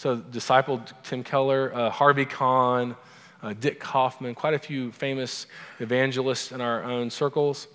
So, 0.00 0.16
discipled 0.16 0.94
Tim 1.02 1.22
Keller, 1.22 1.74
uh, 1.74 1.90
Harvie 1.90 2.24
Conn, 2.24 2.96
uh, 3.42 3.52
Dick 3.52 3.80
Kaufmann, 3.80 4.34
quite 4.34 4.54
a 4.54 4.58
few 4.58 4.92
famous 4.92 5.46
evangelists 5.78 6.52
in 6.52 6.62
our 6.62 6.82
own 6.82 7.10
circles. 7.10 7.68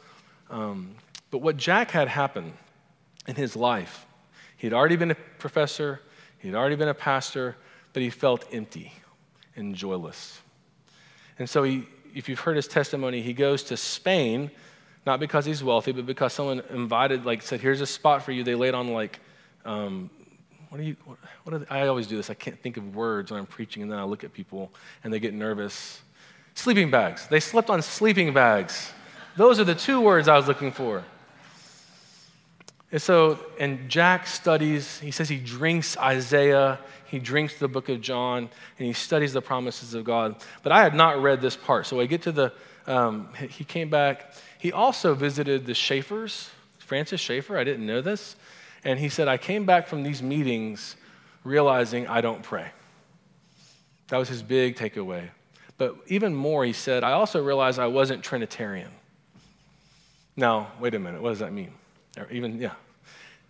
Um, 0.49 0.95
but 1.29 1.43
what 1.43 1.55
Jack 1.55 1.91
had 1.91 2.07
happen 2.07 2.53
in 3.27 3.35
his 3.35 3.55
life, 3.55 4.07
he'd 4.57 4.73
already 4.73 4.95
been 4.95 5.11
a 5.11 5.15
professor, 5.37 6.01
he'd 6.39 6.55
already 6.55 6.75
been 6.75 6.87
a 6.87 6.95
pastor, 6.95 7.57
but 7.93 8.01
he 8.01 8.09
felt 8.09 8.43
empty 8.51 8.91
and 9.55 9.75
joyless. 9.75 10.41
And 11.37 11.47
so, 11.47 11.61
he, 11.61 11.85
if 12.15 12.27
you've 12.27 12.39
heard 12.39 12.55
his 12.55 12.67
testimony, 12.67 13.21
he 13.21 13.33
goes 13.33 13.61
to 13.65 13.77
Spain, 13.77 14.49
not 15.05 15.19
because 15.19 15.45
he's 15.45 15.63
wealthy, 15.63 15.91
but 15.91 16.07
because 16.07 16.33
someone 16.33 16.63
invited, 16.71 17.23
like, 17.23 17.43
said, 17.43 17.61
Here's 17.61 17.81
a 17.81 17.85
spot 17.85 18.23
for 18.23 18.31
you. 18.31 18.43
They 18.43 18.55
laid 18.55 18.73
on, 18.73 18.87
like, 18.87 19.19
um, 19.63 20.09
what 20.75 20.83
you, 20.83 20.95
what, 21.43 21.71
I 21.71 21.87
always 21.87 22.07
do 22.07 22.17
this. 22.17 22.29
I 22.29 22.33
can't 22.33 22.59
think 22.61 22.77
of 22.77 22.95
words 22.95 23.31
when 23.31 23.39
I'm 23.39 23.45
preaching, 23.45 23.81
and 23.83 23.91
then 23.91 23.99
I 23.99 24.03
look 24.03 24.23
at 24.23 24.33
people 24.33 24.71
and 25.03 25.13
they 25.13 25.19
get 25.19 25.33
nervous. 25.33 26.01
Sleeping 26.53 26.91
bags. 26.91 27.27
They 27.27 27.39
slept 27.39 27.69
on 27.69 27.81
sleeping 27.81 28.33
bags. 28.33 28.91
Those 29.37 29.59
are 29.59 29.63
the 29.63 29.75
two 29.75 30.01
words 30.01 30.27
I 30.27 30.35
was 30.35 30.47
looking 30.47 30.71
for. 30.71 31.03
And 32.91 33.01
so, 33.01 33.39
and 33.59 33.89
Jack 33.89 34.27
studies, 34.27 34.99
he 34.99 35.11
says 35.11 35.27
he 35.27 35.37
drinks 35.37 35.97
Isaiah, 35.97 36.79
he 37.07 37.19
drinks 37.19 37.57
the 37.59 37.67
book 37.67 37.89
of 37.89 38.01
John, 38.01 38.49
and 38.77 38.87
he 38.87 38.93
studies 38.93 39.33
the 39.33 39.41
promises 39.41 39.93
of 39.93 40.03
God. 40.03 40.35
But 40.63 40.71
I 40.71 40.83
had 40.83 40.93
not 40.93 41.21
read 41.21 41.41
this 41.41 41.55
part. 41.55 41.87
So 41.87 41.99
I 41.99 42.05
get 42.05 42.21
to 42.23 42.31
the, 42.31 42.53
um, 42.87 43.33
he 43.49 43.63
came 43.63 43.89
back. 43.89 44.33
He 44.59 44.71
also 44.71 45.13
visited 45.13 45.65
the 45.65 45.73
Schaeffers, 45.73 46.49
Francis 46.79 47.19
Schaeffer. 47.19 47.57
I 47.57 47.63
didn't 47.63 47.85
know 47.85 48.01
this. 48.01 48.35
And 48.85 48.99
he 48.99 49.09
said, 49.09 49.27
I 49.27 49.37
came 49.37 49.65
back 49.65 49.87
from 49.87 50.03
these 50.03 50.21
meetings 50.21 50.95
realizing 51.43 52.07
I 52.07 52.21
don't 52.21 52.43
pray. 52.43 52.67
That 54.09 54.17
was 54.17 54.29
his 54.29 54.43
big 54.43 54.75
takeaway. 54.75 55.29
But 55.77 55.95
even 56.07 56.33
more, 56.33 56.63
he 56.63 56.71
said, 56.71 57.03
I 57.03 57.13
also 57.13 57.43
realized 57.43 57.79
I 57.79 57.87
wasn't 57.87 58.23
Trinitarian. 58.23 58.91
Now, 60.37 60.71
wait 60.79 60.93
a 60.93 60.99
minute, 60.99 61.21
what 61.21 61.29
does 61.29 61.39
that 61.39 61.51
mean? 61.51 61.73
Or 62.17 62.29
even, 62.31 62.59
yeah. 62.59 62.73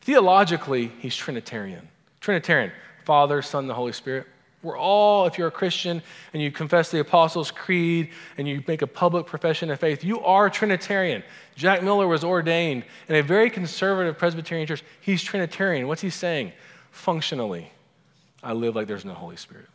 Theologically, 0.02 0.92
he's 1.00 1.16
Trinitarian. 1.16 1.88
Trinitarian, 2.22 2.72
Father, 3.04 3.42
Son, 3.42 3.68
the 3.68 3.74
Holy 3.74 3.92
Spirit. 3.92 4.28
We're 4.66 4.80
all, 4.80 5.28
if 5.28 5.38
you're 5.38 5.48
a 5.48 5.52
Christian 5.52 6.02
and 6.34 6.42
you 6.42 6.52
confess 6.52 6.90
the 6.90 7.00
Apostles' 7.00 7.52
Creed 7.52 8.10
and 8.40 8.48
you 8.48 8.64
make 8.68 8.82
a 8.82 8.88
public 8.88 9.28
profession 9.28 9.70
of 9.70 9.80
faith, 9.80 10.04
you 10.04 10.22
are 10.22 10.50
Trinitarian. 10.50 11.22
Jack 11.56 11.84
Miller 11.84 12.08
was 12.08 12.24
ordained 12.24 12.84
in 13.08 13.16
a 13.16 13.22
very 13.22 13.52
conservative 13.52 14.18
Presbyterian 14.18 14.66
church. 14.66 14.84
He's 15.02 15.22
Trinitarian. 15.22 15.88
What's 15.88 16.02
he 16.02 16.10
saying? 16.10 16.52
Functionally, 16.90 17.72
I 18.42 18.54
live 18.54 18.76
like 18.76 18.88
there's 18.88 19.06
no 19.06 19.14
Holy 19.14 19.36
Spirit. 19.36 19.68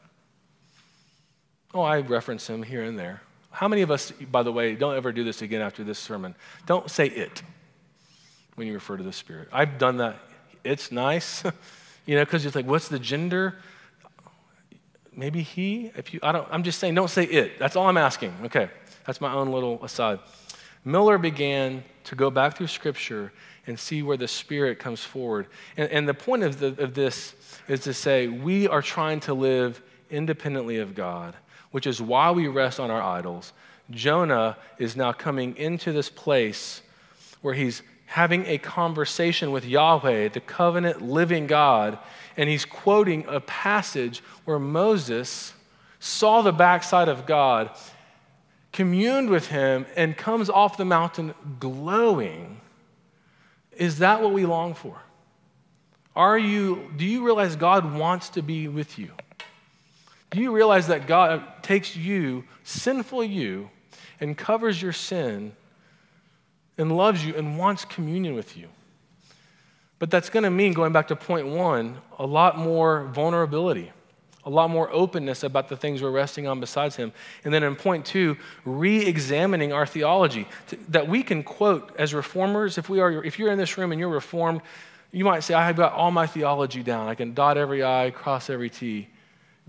Oh, 1.73 1.83
I 1.83 2.01
reference 2.01 2.49
him 2.49 2.61
here 2.61 2.83
and 2.83 2.99
there. 2.99 3.23
How 3.53 3.69
many 3.69 3.83
of 3.83 3.93
us, 3.93 4.11
by 4.11 4.43
the 4.43 4.51
way, 4.51 4.75
don't 4.75 4.97
ever 4.97 5.13
do 5.13 5.23
this 5.23 5.41
again 5.41 5.61
after 5.61 5.85
this 5.85 6.01
sermon? 6.01 6.35
Don't 6.67 6.91
say 6.91 7.07
it 7.07 7.45
when 8.57 8.67
you 8.67 8.75
refer 8.75 8.97
to 8.97 9.05
the 9.05 9.13
Spirit. 9.13 9.51
I've 9.53 9.79
done 9.79 9.99
that. 9.99 10.17
It's 10.65 10.91
nice, 10.91 11.45
you 12.07 12.17
know, 12.17 12.25
because 12.25 12.45
it's 12.45 12.57
like, 12.57 12.67
what's 12.67 12.89
the 12.89 12.99
gender? 12.99 13.55
Maybe 15.21 15.43
he 15.43 15.93
if 15.97 16.13
you 16.13 16.21
i 16.23 16.33
don't 16.33 16.49
i'm 16.51 16.63
just 16.63 16.79
saying 16.79 16.95
don't 16.95 17.11
say 17.11 17.25
it. 17.25 17.59
That's 17.59 17.77
all 17.77 17.87
i'm 17.87 17.97
asking. 17.97 18.35
Okay. 18.45 18.69
That's 19.07 19.21
my 19.21 19.33
own 19.33 19.53
little 19.53 19.83
aside. 19.85 20.19
Miller 20.85 21.19
began 21.19 21.85
to 22.05 22.15
go 22.15 22.31
back 22.31 22.57
through 22.57 22.69
scripture 22.69 23.33
and 23.67 23.79
see 23.79 24.03
where 24.03 24.17
the 24.17 24.29
spirit 24.29 24.79
comes 24.79 25.05
forward. 25.05 25.47
And, 25.77 25.91
and 25.91 26.09
the 26.09 26.15
point 26.15 26.43
of, 26.43 26.59
the, 26.59 26.69
of 26.83 26.95
this 26.95 27.35
is 27.69 27.81
to 27.81 27.95
say 27.95 28.29
we 28.29 28.67
are 28.67 28.83
trying 28.83 29.21
to 29.21 29.35
live 29.35 29.83
independently 30.11 30.79
of 30.79 30.95
god 30.95 31.37
which 31.71 31.87
is 31.87 32.01
why 32.01 32.31
we 32.31 32.49
rest 32.49 32.81
on 32.81 32.91
our 32.91 33.03
idols. 33.03 33.53
Jonah 33.91 34.57
is 34.79 34.97
now 34.97 35.13
coming 35.13 35.57
into 35.57 35.93
this 35.93 36.09
place 36.09 36.83
where 37.43 37.55
he's 37.55 37.83
having 38.11 38.45
a 38.47 38.59
conversation 38.59 39.53
with 39.53 39.65
Yahweh, 39.65 40.27
the 40.31 40.41
covenant 40.41 41.01
living 41.01 41.47
God, 41.47 41.97
and 42.37 42.51
he's 42.51 42.65
quoting 42.65 43.25
a 43.29 43.39
passage 43.39 44.21
where 44.45 44.59
Moses 44.59 45.53
saw 46.01 46.43
the 46.43 46.51
backside 46.51 47.09
of 47.09 47.25
God, 47.25 47.71
communed 48.73 49.31
with 49.31 49.47
him, 49.47 49.87
and 49.95 50.17
comes 50.17 50.51
off 50.51 50.77
the 50.77 50.85
mountain 50.85 51.35
glowing. 51.61 52.61
Is 53.77 53.99
that 53.99 54.21
what 54.21 54.33
we 54.33 54.45
long 54.45 54.75
for? 54.75 55.01
Are 56.17 56.37
you, 56.37 56.91
do 56.97 57.05
you 57.05 57.25
realize 57.25 57.55
God 57.55 57.95
wants 57.95 58.31
to 58.31 58.43
be 58.43 58.67
with 58.67 58.99
you? 58.99 59.13
Do 60.31 60.41
you 60.41 60.51
realize 60.51 60.89
that 60.89 61.07
God 61.07 61.45
takes 61.63 61.95
you, 61.95 62.43
sinful 62.65 63.23
you, 63.23 63.71
and 64.19 64.37
covers 64.37 64.83
your 64.83 64.93
sin 64.93 65.53
and 66.81 66.97
loves 66.97 67.25
you 67.25 67.35
and 67.37 67.59
wants 67.59 67.85
communion 67.85 68.35
with 68.35 68.57
you. 68.57 68.69
But 69.99 70.11
that's 70.11 70.31
going 70.31 70.45
to 70.45 70.51
mean, 70.51 70.73
going 70.73 70.93
back 70.93 71.09
to 71.09 71.17
point 71.17 71.47
one, 71.47 71.99
a 72.19 72.27
lot 72.27 72.59
more 72.59 73.05
vulnerability, 73.13 73.93
a 74.45 74.51
lot 74.51 74.71
more 74.71 74.91
openness 74.91 75.43
about 75.43 75.69
the 75.69 75.77
things 75.77 76.01
we're 76.01 76.11
resting 76.11 76.47
on 76.47 76.59
besides 76.59 76.97
Him. 76.97 77.13
And 77.45 77.53
then 77.53 77.63
in 77.63 77.77
point 77.77 78.07
two, 78.07 78.39
re 78.65 79.05
examining 79.05 79.73
our 79.75 79.85
theology 79.85 80.49
that 80.89 81.07
we 81.07 81.23
can 81.23 81.43
quote 81.43 81.95
as 81.99 82.15
reformers. 82.15 82.79
If, 82.79 82.89
we 82.89 83.01
are, 83.01 83.23
if 83.23 83.39
you're 83.39 83.53
in 83.53 83.59
this 83.59 83.77
room 83.77 83.93
and 83.93 84.01
you're 84.01 84.09
reformed, 84.09 84.63
you 85.13 85.25
might 85.25 85.41
say, 85.41 85.53
I've 85.53 85.77
got 85.77 85.93
all 85.93 86.11
my 86.11 86.27
theology 86.27 86.83
down. 86.83 87.09
I 87.09 87.15
can 87.15 87.35
dot 87.35 87.59
every 87.59 87.85
I, 87.85 88.11
cross 88.11 88.49
every 88.49 88.71
T. 88.71 89.09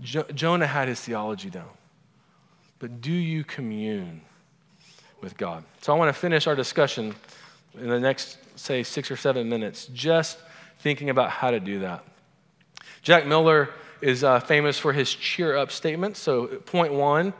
Jo- 0.00 0.26
Jonah 0.34 0.66
had 0.66 0.88
his 0.88 1.00
theology 1.00 1.50
down. 1.50 1.68
But 2.78 3.02
do 3.02 3.12
you 3.12 3.44
commune? 3.44 4.22
With 5.22 5.36
God. 5.36 5.64
So 5.80 5.94
I 5.94 5.96
want 5.96 6.08
to 6.08 6.20
finish 6.20 6.46
our 6.46 6.56
discussion 6.56 7.14
in 7.78 7.88
the 7.88 8.00
next, 8.00 8.38
say, 8.56 8.82
six 8.82 9.10
or 9.10 9.16
seven 9.16 9.48
minutes, 9.48 9.86
just 9.86 10.38
thinking 10.80 11.10
about 11.10 11.30
how 11.30 11.50
to 11.50 11.60
do 11.60 11.80
that. 11.80 12.04
Jack 13.02 13.26
Miller 13.26 13.70
is 14.00 14.24
uh, 14.24 14.40
famous 14.40 14.78
for 14.78 14.92
his 14.92 15.12
cheer 15.14 15.56
up 15.56 15.70
statement. 15.70 16.16
So, 16.16 16.46
point 16.46 16.92
one, 16.92 17.32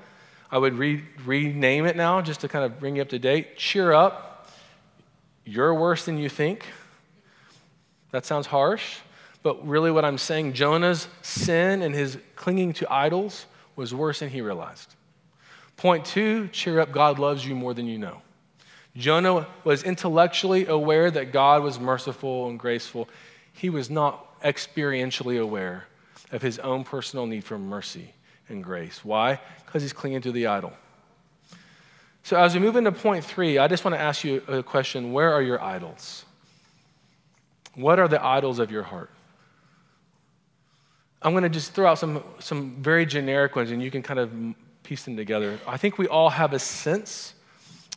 I 0.50 0.58
would 0.58 0.74
re- 0.74 1.04
rename 1.24 1.86
it 1.86 1.96
now 1.96 2.20
just 2.20 2.40
to 2.40 2.48
kind 2.48 2.64
of 2.64 2.78
bring 2.78 2.96
you 2.96 3.02
up 3.02 3.08
to 3.10 3.18
date. 3.18 3.56
Cheer 3.56 3.92
up. 3.92 4.48
You're 5.44 5.74
worse 5.74 6.04
than 6.04 6.18
you 6.18 6.28
think. 6.28 6.64
That 8.12 8.26
sounds 8.26 8.46
harsh, 8.46 8.98
but 9.42 9.66
really 9.66 9.90
what 9.90 10.04
I'm 10.04 10.18
saying, 10.18 10.52
Jonah's 10.52 11.08
sin 11.22 11.82
and 11.82 11.94
his 11.94 12.18
clinging 12.36 12.74
to 12.74 12.92
idols 12.92 13.46
was 13.74 13.94
worse 13.94 14.20
than 14.20 14.28
he 14.28 14.42
realized. 14.42 14.94
Point 15.76 16.04
two, 16.04 16.48
cheer 16.48 16.80
up, 16.80 16.92
God 16.92 17.18
loves 17.18 17.44
you 17.44 17.54
more 17.54 17.74
than 17.74 17.86
you 17.86 17.98
know. 17.98 18.22
Jonah 18.96 19.46
was 19.64 19.82
intellectually 19.82 20.66
aware 20.66 21.10
that 21.10 21.32
God 21.32 21.62
was 21.62 21.80
merciful 21.80 22.48
and 22.48 22.58
graceful. 22.58 23.08
He 23.52 23.70
was 23.70 23.88
not 23.88 24.40
experientially 24.42 25.40
aware 25.40 25.86
of 26.30 26.42
his 26.42 26.58
own 26.58 26.84
personal 26.84 27.26
need 27.26 27.44
for 27.44 27.58
mercy 27.58 28.12
and 28.48 28.62
grace. 28.62 29.04
Why? 29.04 29.40
Because 29.64 29.82
he's 29.82 29.92
clinging 29.92 30.22
to 30.22 30.32
the 30.32 30.46
idol. 30.46 30.72
So, 32.22 32.36
as 32.36 32.54
we 32.54 32.60
move 32.60 32.76
into 32.76 32.92
point 32.92 33.24
three, 33.24 33.58
I 33.58 33.66
just 33.66 33.84
want 33.84 33.94
to 33.94 34.00
ask 34.00 34.24
you 34.24 34.42
a 34.46 34.62
question 34.62 35.12
Where 35.12 35.32
are 35.32 35.42
your 35.42 35.60
idols? 35.60 36.24
What 37.74 37.98
are 37.98 38.08
the 38.08 38.24
idols 38.24 38.58
of 38.58 38.70
your 38.70 38.82
heart? 38.82 39.10
I'm 41.22 41.32
going 41.32 41.44
to 41.44 41.48
just 41.48 41.72
throw 41.72 41.90
out 41.90 41.98
some, 41.98 42.22
some 42.40 42.76
very 42.82 43.06
generic 43.06 43.56
ones, 43.56 43.70
and 43.70 43.82
you 43.82 43.90
can 43.90 44.02
kind 44.02 44.20
of 44.20 44.32
piece 44.92 45.04
them 45.04 45.16
together. 45.16 45.58
I 45.66 45.78
think 45.78 45.96
we 45.96 46.06
all 46.06 46.28
have 46.28 46.52
a 46.52 46.58
sense, 46.58 47.32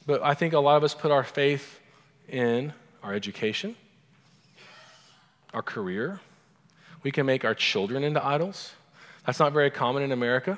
but 0.08 0.23
I 0.23 0.34
think 0.34 0.53
a 0.53 0.60
lot 0.60 0.77
of 0.77 0.84
us 0.86 0.93
put 0.93 1.12
our 1.12 1.25
faith 1.25 1.81
in 2.29 2.71
our 3.03 3.13
education, 3.13 3.75
our 5.53 5.62
career. 5.62 6.21
We 7.03 7.12
can 7.12 7.25
make 7.25 7.43
our 7.43 7.53
children 7.53 8.05
into 8.05 8.25
idols. 8.25 8.71
That's 9.25 9.39
not 9.39 9.51
very 9.51 9.69
common 9.71 10.03
in 10.03 10.13
America. 10.13 10.58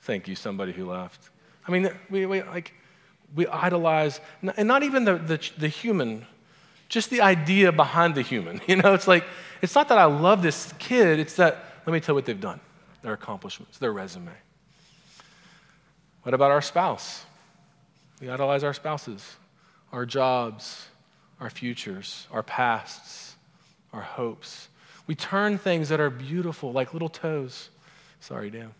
Thank 0.00 0.28
you, 0.28 0.34
somebody 0.34 0.72
who 0.72 0.86
laughed. 0.86 1.28
I 1.68 1.70
mean, 1.70 1.90
we, 2.08 2.24
we 2.24 2.40
like 2.42 2.72
we 3.36 3.46
idolize, 3.46 4.18
and 4.56 4.66
not 4.66 4.82
even 4.82 5.04
the, 5.04 5.16
the, 5.16 5.50
the 5.58 5.68
human, 5.68 6.24
just 6.88 7.10
the 7.10 7.20
idea 7.20 7.70
behind 7.70 8.14
the 8.14 8.22
human. 8.22 8.62
You 8.66 8.76
know, 8.76 8.94
it's 8.94 9.06
like 9.06 9.26
it's 9.60 9.74
not 9.74 9.88
that 9.88 9.98
I 9.98 10.04
love 10.06 10.40
this 10.40 10.72
kid; 10.78 11.20
it's 11.20 11.36
that 11.36 11.62
let 11.84 11.92
me 11.92 12.00
tell 12.00 12.14
you 12.14 12.16
what 12.16 12.24
they've 12.24 12.40
done 12.40 12.60
their 13.04 13.12
accomplishments, 13.12 13.78
their 13.78 13.92
resume. 13.92 14.32
What 16.22 16.34
about 16.34 16.50
our 16.50 16.62
spouse? 16.62 17.24
We 18.18 18.30
idolize 18.30 18.64
our 18.64 18.72
spouses, 18.72 19.36
our 19.92 20.06
jobs, 20.06 20.88
our 21.38 21.50
futures, 21.50 22.26
our 22.32 22.42
pasts, 22.42 23.36
our 23.92 24.00
hopes. 24.00 24.68
We 25.06 25.14
turn 25.14 25.58
things 25.58 25.90
that 25.90 26.00
are 26.00 26.08
beautiful, 26.08 26.72
like 26.72 26.94
little 26.94 27.10
toes, 27.10 27.68
sorry, 28.20 28.48
Dan, 28.48 28.72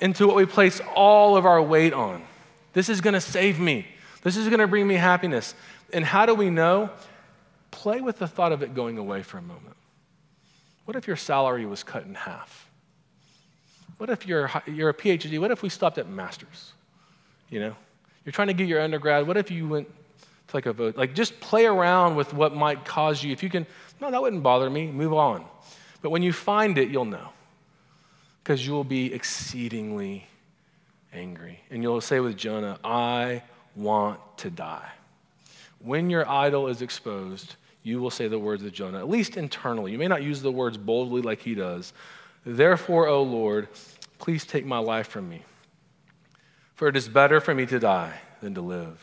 into 0.00 0.28
what 0.28 0.36
we 0.36 0.46
place 0.46 0.80
all 0.94 1.36
of 1.36 1.44
our 1.44 1.60
weight 1.60 1.92
on. 1.92 2.22
This 2.72 2.88
is 2.88 3.00
going 3.00 3.14
to 3.14 3.20
save 3.20 3.58
me. 3.58 3.84
This 4.22 4.36
is 4.36 4.46
going 4.46 4.60
to 4.60 4.68
bring 4.68 4.86
me 4.86 4.94
happiness. 4.94 5.56
And 5.92 6.04
how 6.04 6.24
do 6.24 6.36
we 6.36 6.50
know? 6.50 6.90
Play 7.72 8.00
with 8.00 8.20
the 8.20 8.28
thought 8.28 8.52
of 8.52 8.62
it 8.62 8.74
going 8.74 8.96
away 8.96 9.24
for 9.24 9.38
a 9.38 9.42
moment. 9.42 9.74
What 10.84 10.96
if 10.96 11.08
your 11.08 11.16
salary 11.16 11.66
was 11.66 11.82
cut 11.82 12.04
in 12.04 12.14
half? 12.14 12.65
What 13.98 14.10
if 14.10 14.26
you're, 14.26 14.50
you're 14.66 14.90
a 14.90 14.94
PhD? 14.94 15.38
What 15.40 15.50
if 15.50 15.62
we 15.62 15.68
stopped 15.68 15.98
at 15.98 16.08
master's? 16.08 16.72
You 17.48 17.60
know, 17.60 17.76
you're 18.24 18.32
trying 18.32 18.48
to 18.48 18.54
get 18.54 18.68
your 18.68 18.80
undergrad. 18.80 19.26
What 19.26 19.36
if 19.36 19.50
you 19.50 19.68
went 19.68 19.88
to 20.48 20.56
like 20.56 20.66
a 20.66 20.72
vote? 20.72 20.96
Like 20.96 21.14
just 21.14 21.38
play 21.40 21.66
around 21.66 22.16
with 22.16 22.34
what 22.34 22.54
might 22.54 22.84
cause 22.84 23.22
you. 23.22 23.32
If 23.32 23.42
you 23.42 23.50
can, 23.50 23.66
no, 24.00 24.10
that 24.10 24.20
wouldn't 24.20 24.42
bother 24.42 24.68
me. 24.68 24.88
Move 24.88 25.14
on. 25.14 25.44
But 26.02 26.10
when 26.10 26.22
you 26.22 26.32
find 26.32 26.76
it, 26.78 26.90
you'll 26.90 27.04
know 27.04 27.30
because 28.42 28.64
you 28.64 28.72
will 28.72 28.84
be 28.84 29.12
exceedingly 29.12 30.26
angry. 31.12 31.60
And 31.70 31.82
you'll 31.82 32.00
say 32.00 32.20
with 32.20 32.36
Jonah, 32.36 32.78
I 32.84 33.42
want 33.74 34.20
to 34.38 34.50
die. 34.50 34.88
When 35.80 36.10
your 36.10 36.28
idol 36.28 36.68
is 36.68 36.82
exposed, 36.82 37.56
you 37.82 38.00
will 38.00 38.10
say 38.10 38.28
the 38.28 38.38
words 38.38 38.64
of 38.64 38.72
Jonah, 38.72 38.98
at 38.98 39.08
least 39.08 39.36
internally. 39.36 39.92
You 39.92 39.98
may 39.98 40.08
not 40.08 40.22
use 40.22 40.42
the 40.42 40.50
words 40.50 40.76
boldly 40.76 41.22
like 41.22 41.40
he 41.40 41.54
does. 41.54 41.92
Therefore, 42.48 43.08
O 43.08 43.24
Lord, 43.24 43.66
please 44.18 44.46
take 44.46 44.64
my 44.64 44.78
life 44.78 45.08
from 45.08 45.28
me. 45.28 45.42
For 46.74 46.86
it 46.86 46.96
is 46.96 47.08
better 47.08 47.40
for 47.40 47.52
me 47.52 47.66
to 47.66 47.80
die 47.80 48.20
than 48.40 48.54
to 48.54 48.60
live. 48.60 49.02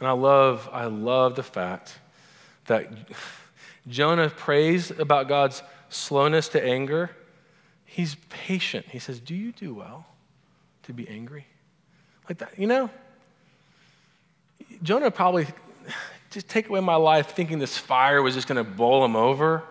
And 0.00 0.08
I 0.08 0.12
love, 0.12 0.68
I 0.72 0.86
love 0.86 1.36
the 1.36 1.44
fact 1.44 1.96
that 2.66 2.90
Jonah 3.88 4.30
prays 4.30 4.90
about 4.90 5.28
God's 5.28 5.62
slowness 5.90 6.48
to 6.48 6.64
anger. 6.64 7.10
He's 7.84 8.16
patient. 8.28 8.86
He 8.86 8.98
says, 8.98 9.20
Do 9.20 9.36
you 9.36 9.52
do 9.52 9.74
well 9.74 10.06
to 10.82 10.92
be 10.92 11.08
angry? 11.08 11.46
Like 12.28 12.38
that, 12.38 12.58
you 12.58 12.66
know? 12.66 12.90
Jonah 14.82 15.12
probably 15.12 15.46
just 16.30 16.48
take 16.48 16.68
away 16.68 16.80
my 16.80 16.96
life 16.96 17.30
thinking 17.36 17.60
this 17.60 17.78
fire 17.78 18.22
was 18.22 18.34
just 18.34 18.48
going 18.48 18.56
to 18.56 18.68
bowl 18.68 19.04
him 19.04 19.14
over. 19.14 19.62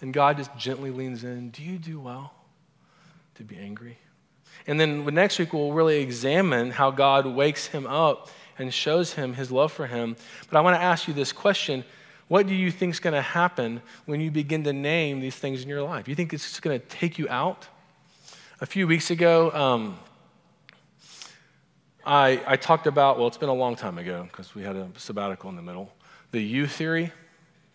And 0.00 0.12
God 0.12 0.36
just 0.36 0.54
gently 0.56 0.90
leans 0.90 1.24
in. 1.24 1.50
Do 1.50 1.62
you 1.62 1.78
do 1.78 1.98
well 1.98 2.34
to 3.36 3.44
be 3.44 3.56
angry? 3.56 3.98
And 4.66 4.80
then 4.80 5.04
next 5.06 5.38
week, 5.38 5.52
we'll 5.52 5.72
really 5.72 6.00
examine 6.00 6.70
how 6.70 6.90
God 6.90 7.26
wakes 7.26 7.66
him 7.66 7.86
up 7.86 8.30
and 8.58 8.72
shows 8.72 9.12
him 9.12 9.34
his 9.34 9.50
love 9.50 9.72
for 9.72 9.86
him. 9.86 10.16
But 10.50 10.58
I 10.58 10.60
want 10.60 10.76
to 10.76 10.82
ask 10.82 11.08
you 11.08 11.14
this 11.14 11.32
question 11.32 11.84
What 12.28 12.46
do 12.46 12.54
you 12.54 12.70
think 12.70 12.94
is 12.94 13.00
going 13.00 13.14
to 13.14 13.22
happen 13.22 13.80
when 14.06 14.20
you 14.20 14.30
begin 14.30 14.64
to 14.64 14.72
name 14.72 15.20
these 15.20 15.36
things 15.36 15.62
in 15.62 15.68
your 15.68 15.82
life? 15.82 16.08
You 16.08 16.14
think 16.14 16.32
it's 16.32 16.48
just 16.48 16.62
going 16.62 16.78
to 16.78 16.86
take 16.86 17.18
you 17.18 17.28
out? 17.28 17.66
A 18.60 18.66
few 18.66 18.86
weeks 18.86 19.10
ago, 19.10 19.50
um, 19.52 19.98
I, 22.04 22.40
I 22.46 22.56
talked 22.56 22.86
about, 22.86 23.18
well, 23.18 23.26
it's 23.26 23.36
been 23.36 23.48
a 23.48 23.54
long 23.54 23.76
time 23.76 23.98
ago 23.98 24.22
because 24.22 24.54
we 24.54 24.62
had 24.62 24.76
a 24.76 24.88
sabbatical 24.96 25.50
in 25.50 25.56
the 25.56 25.62
middle, 25.62 25.92
the 26.30 26.40
U 26.40 26.66
theory. 26.66 27.12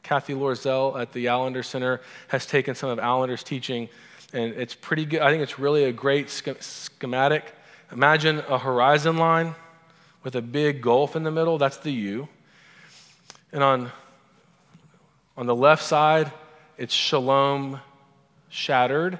Cathy 0.03 0.33
Loerzel 0.33 0.99
at 0.99 1.13
the 1.13 1.27
Allender 1.27 1.63
Center 1.63 2.01
has 2.29 2.45
taken 2.45 2.75
some 2.75 2.89
of 2.89 2.99
Allender's 2.99 3.43
teaching, 3.43 3.89
and 4.33 4.53
it's 4.53 4.75
pretty 4.75 5.05
good. 5.05 5.21
I 5.21 5.29
think 5.29 5.43
it's 5.43 5.59
really 5.59 5.83
a 5.85 5.91
great 5.91 6.29
schematic. 6.29 7.53
Imagine 7.91 8.39
a 8.47 8.57
horizon 8.57 9.17
line 9.17 9.55
with 10.23 10.35
a 10.35 10.41
big 10.41 10.81
gulf 10.81 11.15
in 11.15 11.23
the 11.23 11.31
middle. 11.31 11.57
That's 11.57 11.77
the 11.77 11.91
U. 11.91 12.27
And 13.51 13.63
on, 13.63 13.91
on 15.35 15.45
the 15.45 15.55
left 15.55 15.83
side, 15.83 16.31
it's 16.77 16.93
shalom 16.93 17.79
shattered. 18.49 19.19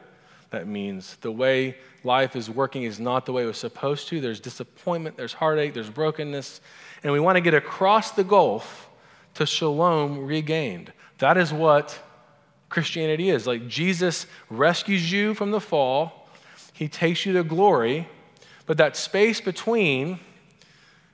That 0.51 0.67
means 0.67 1.15
the 1.21 1.31
way 1.31 1.77
life 2.03 2.35
is 2.35 2.49
working 2.49 2.83
is 2.83 2.99
not 2.99 3.25
the 3.25 3.33
way 3.33 3.43
it 3.43 3.47
was 3.47 3.57
supposed 3.57 4.07
to. 4.09 4.19
There's 4.19 4.39
disappointment, 4.39 5.17
there's 5.17 5.33
heartache, 5.33 5.73
there's 5.73 5.89
brokenness. 5.89 6.61
And 7.03 7.13
we 7.13 7.19
want 7.19 7.37
to 7.37 7.41
get 7.41 7.53
across 7.53 8.11
the 8.11 8.23
gulf 8.23 8.89
to 9.35 9.45
shalom 9.45 10.25
regained. 10.25 10.91
That 11.19 11.37
is 11.37 11.53
what 11.53 11.99
Christianity 12.69 13.29
is. 13.29 13.47
Like 13.47 13.67
Jesus 13.67 14.25
rescues 14.49 15.11
you 15.11 15.33
from 15.33 15.51
the 15.51 15.61
fall, 15.61 16.27
he 16.73 16.87
takes 16.87 17.25
you 17.25 17.33
to 17.33 17.43
glory, 17.43 18.07
but 18.65 18.77
that 18.77 18.95
space 18.95 19.41
between 19.41 20.19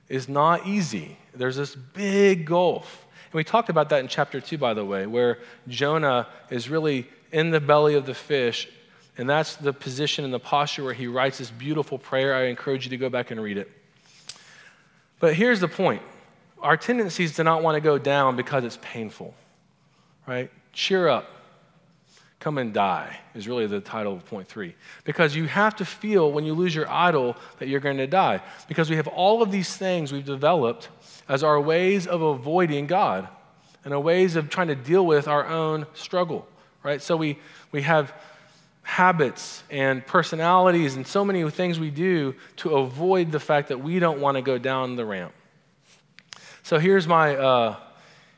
is 0.08 0.28
not 0.28 0.66
easy. 0.66 1.18
There's 1.34 1.56
this 1.56 1.74
big 1.74 2.46
gulf. 2.46 3.06
And 3.26 3.34
we 3.34 3.44
talked 3.44 3.68
about 3.68 3.90
that 3.90 4.00
in 4.00 4.08
chapter 4.08 4.40
2, 4.40 4.56
by 4.56 4.72
the 4.72 4.84
way, 4.84 5.06
where 5.06 5.38
Jonah 5.66 6.28
is 6.50 6.70
really 6.70 7.06
in 7.30 7.50
the 7.50 7.60
belly 7.60 7.94
of 7.94 8.06
the 8.06 8.14
fish 8.14 8.68
and 9.18 9.28
that's 9.28 9.56
the 9.56 9.72
position 9.72 10.24
and 10.24 10.32
the 10.32 10.38
posture 10.38 10.84
where 10.84 10.94
he 10.94 11.08
writes 11.08 11.38
this 11.38 11.50
beautiful 11.50 11.98
prayer. 11.98 12.34
I 12.34 12.44
encourage 12.44 12.84
you 12.84 12.90
to 12.90 12.96
go 12.96 13.10
back 13.10 13.32
and 13.32 13.42
read 13.42 13.58
it. 13.58 13.68
But 15.18 15.34
here's 15.34 15.58
the 15.58 15.68
point 15.68 16.02
our 16.60 16.76
tendencies 16.76 17.34
to 17.36 17.44
not 17.44 17.62
want 17.62 17.76
to 17.76 17.80
go 17.80 17.98
down 17.98 18.36
because 18.36 18.64
it's 18.64 18.78
painful, 18.82 19.34
right? 20.26 20.50
Cheer 20.72 21.08
up. 21.08 21.28
Come 22.40 22.58
and 22.58 22.72
die 22.72 23.18
is 23.34 23.48
really 23.48 23.66
the 23.66 23.80
title 23.80 24.12
of 24.12 24.24
point 24.26 24.46
three. 24.46 24.76
Because 25.02 25.34
you 25.34 25.46
have 25.46 25.74
to 25.76 25.84
feel 25.84 26.30
when 26.30 26.44
you 26.44 26.54
lose 26.54 26.72
your 26.72 26.88
idol 26.88 27.36
that 27.58 27.68
you're 27.68 27.80
going 27.80 27.96
to 27.96 28.06
die. 28.06 28.40
Because 28.68 28.88
we 28.88 28.96
have 28.96 29.08
all 29.08 29.42
of 29.42 29.50
these 29.50 29.76
things 29.76 30.12
we've 30.12 30.24
developed 30.24 30.88
as 31.28 31.42
our 31.42 31.60
ways 31.60 32.06
of 32.06 32.22
avoiding 32.22 32.86
God 32.86 33.26
and 33.84 33.92
our 33.92 34.00
ways 34.00 34.36
of 34.36 34.50
trying 34.50 34.68
to 34.68 34.76
deal 34.76 35.04
with 35.04 35.26
our 35.26 35.46
own 35.46 35.86
struggle, 35.94 36.46
right? 36.84 37.02
So 37.02 37.16
we, 37.16 37.38
we 37.72 37.82
have 37.82 38.14
habits 38.82 39.62
and 39.68 40.06
personalities 40.06 40.94
and 40.94 41.06
so 41.06 41.24
many 41.24 41.48
things 41.50 41.80
we 41.80 41.90
do 41.90 42.34
to 42.56 42.76
avoid 42.76 43.32
the 43.32 43.40
fact 43.40 43.68
that 43.68 43.80
we 43.80 43.98
don't 43.98 44.20
want 44.20 44.36
to 44.36 44.42
go 44.42 44.58
down 44.58 44.94
the 44.94 45.04
ramp. 45.04 45.32
So 46.68 46.78
here's 46.78 47.08
my, 47.08 47.34
uh, 47.34 47.76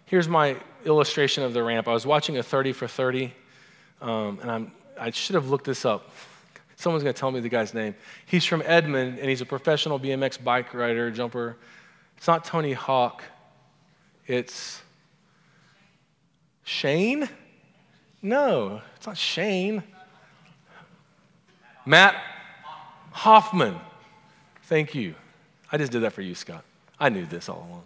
here's 0.07 0.29
my 0.29 0.55
illustration 0.85 1.43
of 1.43 1.53
the 1.53 1.65
ramp. 1.65 1.89
I 1.89 1.93
was 1.93 2.07
watching 2.07 2.39
a 2.39 2.45
30 2.45 2.73
for 2.73 2.87
30, 2.87 3.35
um, 4.01 4.39
and 4.41 4.49
I'm, 4.49 4.73
I 4.97 5.11
should 5.11 5.35
have 5.35 5.51
looked 5.51 5.65
this 5.65 5.85
up. 5.85 6.13
Someone's 6.77 7.03
going 7.03 7.13
to 7.13 7.19
tell 7.19 7.33
me 7.33 7.41
the 7.41 7.49
guy's 7.49 7.75
name. 7.75 7.97
He's 8.27 8.45
from 8.45 8.63
Edmond, 8.65 9.19
and 9.19 9.29
he's 9.29 9.41
a 9.41 9.47
professional 9.47 9.99
BMX 9.99 10.45
bike 10.45 10.73
rider, 10.75 11.11
jumper. 11.11 11.57
It's 12.19 12.29
not 12.29 12.45
Tony 12.45 12.73
Hawk, 12.73 13.25
it's 14.29 14.81
Shane? 16.63 17.29
No, 18.23 18.81
it's 18.95 19.09
not 19.09 19.19
Shane. 19.19 19.83
Mat 21.85 22.15
Hoffman. 23.11 23.75
Thank 24.67 24.95
you. 24.95 25.17
I 25.73 25.79
just 25.79 25.91
did 25.91 26.03
that 26.03 26.13
for 26.13 26.23
you, 26.23 26.37
Scott. 26.37 26.63
I 27.01 27.09
knew 27.09 27.27
this 27.27 27.49
all 27.49 27.67
along. 27.69 27.83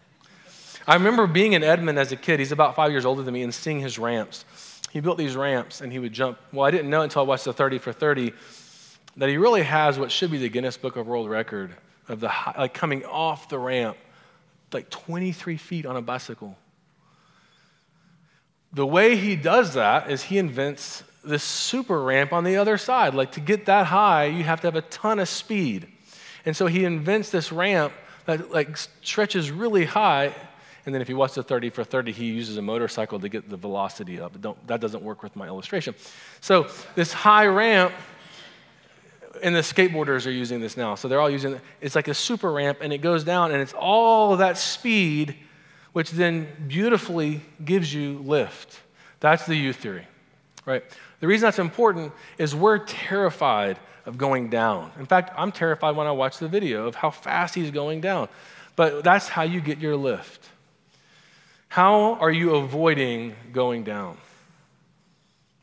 I 0.86 0.94
remember 0.94 1.26
being 1.26 1.54
in 1.54 1.62
Edmond 1.62 1.98
as 1.98 2.12
a 2.12 2.16
kid. 2.16 2.40
He's 2.40 2.52
about 2.52 2.76
five 2.76 2.90
years 2.90 3.04
older 3.04 3.22
than 3.22 3.34
me 3.34 3.42
and 3.42 3.54
seeing 3.54 3.80
his 3.80 3.98
ramps. 3.98 4.44
He 4.92 5.00
built 5.00 5.18
these 5.18 5.34
ramps 5.34 5.80
and 5.80 5.92
he 5.92 5.98
would 5.98 6.12
jump. 6.12 6.38
Well, 6.52 6.66
I 6.66 6.70
didn't 6.70 6.90
know 6.90 7.02
until 7.02 7.22
I 7.22 7.24
watched 7.24 7.44
the 7.44 7.52
30 7.52 7.78
for 7.78 7.92
30 7.92 8.32
that 9.16 9.28
he 9.28 9.38
really 9.38 9.62
has 9.62 9.98
what 9.98 10.10
should 10.10 10.30
be 10.30 10.38
the 10.38 10.48
Guinness 10.48 10.76
Book 10.76 10.96
of 10.96 11.06
World 11.06 11.28
Record 11.28 11.74
of 12.08 12.20
the 12.20 12.30
like 12.58 12.74
coming 12.74 13.04
off 13.04 13.48
the 13.48 13.58
ramp 13.58 13.96
like 14.74 14.90
23 14.90 15.56
feet 15.56 15.86
on 15.86 15.96
a 15.96 16.02
bicycle. 16.02 16.58
The 18.72 18.84
way 18.84 19.16
he 19.16 19.36
does 19.36 19.74
that 19.74 20.10
is 20.10 20.24
he 20.24 20.36
invents 20.36 21.04
this 21.24 21.44
super 21.44 22.02
ramp 22.02 22.32
on 22.32 22.44
the 22.44 22.56
other 22.56 22.76
side. 22.76 23.14
Like 23.14 23.32
to 23.32 23.40
get 23.40 23.66
that 23.66 23.86
high, 23.86 24.26
you 24.26 24.42
have 24.42 24.60
to 24.62 24.66
have 24.66 24.76
a 24.76 24.82
ton 24.82 25.20
of 25.20 25.28
speed. 25.28 25.86
And 26.44 26.54
so 26.54 26.66
he 26.66 26.84
invents 26.84 27.30
this 27.30 27.52
ramp 27.52 27.92
that 28.26 28.50
like 28.50 28.76
stretches 28.76 29.50
really 29.50 29.84
high. 29.84 30.34
And 30.86 30.94
then 30.94 31.00
if 31.00 31.08
you 31.08 31.16
watch 31.16 31.34
the 31.34 31.42
30 31.42 31.70
for 31.70 31.82
30, 31.82 32.12
he 32.12 32.26
uses 32.26 32.56
a 32.56 32.62
motorcycle 32.62 33.18
to 33.20 33.28
get 33.28 33.48
the 33.48 33.56
velocity 33.56 34.20
up. 34.20 34.36
that 34.66 34.80
doesn't 34.80 35.02
work 35.02 35.22
with 35.22 35.34
my 35.34 35.46
illustration. 35.46 35.94
So 36.40 36.68
this 36.94 37.12
high 37.12 37.46
ramp, 37.46 37.92
and 39.42 39.54
the 39.54 39.60
skateboarders 39.60 40.26
are 40.26 40.30
using 40.30 40.60
this 40.60 40.76
now. 40.76 40.94
So 40.94 41.08
they're 41.08 41.20
all 41.20 41.30
using 41.30 41.54
it. 41.54 41.60
it's 41.80 41.94
like 41.94 42.08
a 42.08 42.14
super 42.14 42.52
ramp, 42.52 42.78
and 42.80 42.92
it 42.92 42.98
goes 42.98 43.24
down, 43.24 43.50
and 43.50 43.60
it's 43.60 43.72
all 43.72 44.36
that 44.36 44.58
speed, 44.58 45.36
which 45.92 46.10
then 46.10 46.46
beautifully 46.68 47.40
gives 47.64 47.92
you 47.92 48.18
lift. 48.18 48.80
That's 49.20 49.46
the 49.46 49.56
U 49.56 49.72
theory, 49.72 50.06
right? 50.66 50.84
The 51.20 51.26
reason 51.26 51.46
that's 51.46 51.58
important 51.58 52.12
is 52.38 52.54
we're 52.54 52.78
terrified 52.78 53.78
of 54.06 54.18
going 54.18 54.50
down. 54.50 54.92
In 54.98 55.06
fact, 55.06 55.32
I'm 55.36 55.50
terrified 55.50 55.96
when 55.96 56.06
I 56.06 56.12
watch 56.12 56.38
the 56.38 56.48
video 56.48 56.86
of 56.86 56.94
how 56.94 57.10
fast 57.10 57.54
he's 57.54 57.70
going 57.70 58.00
down. 58.00 58.28
But 58.76 59.04
that's 59.04 59.28
how 59.28 59.42
you 59.42 59.60
get 59.60 59.78
your 59.78 59.96
lift. 59.96 60.50
How 61.74 62.14
are 62.20 62.30
you 62.30 62.54
avoiding 62.54 63.34
going 63.52 63.82
down? 63.82 64.16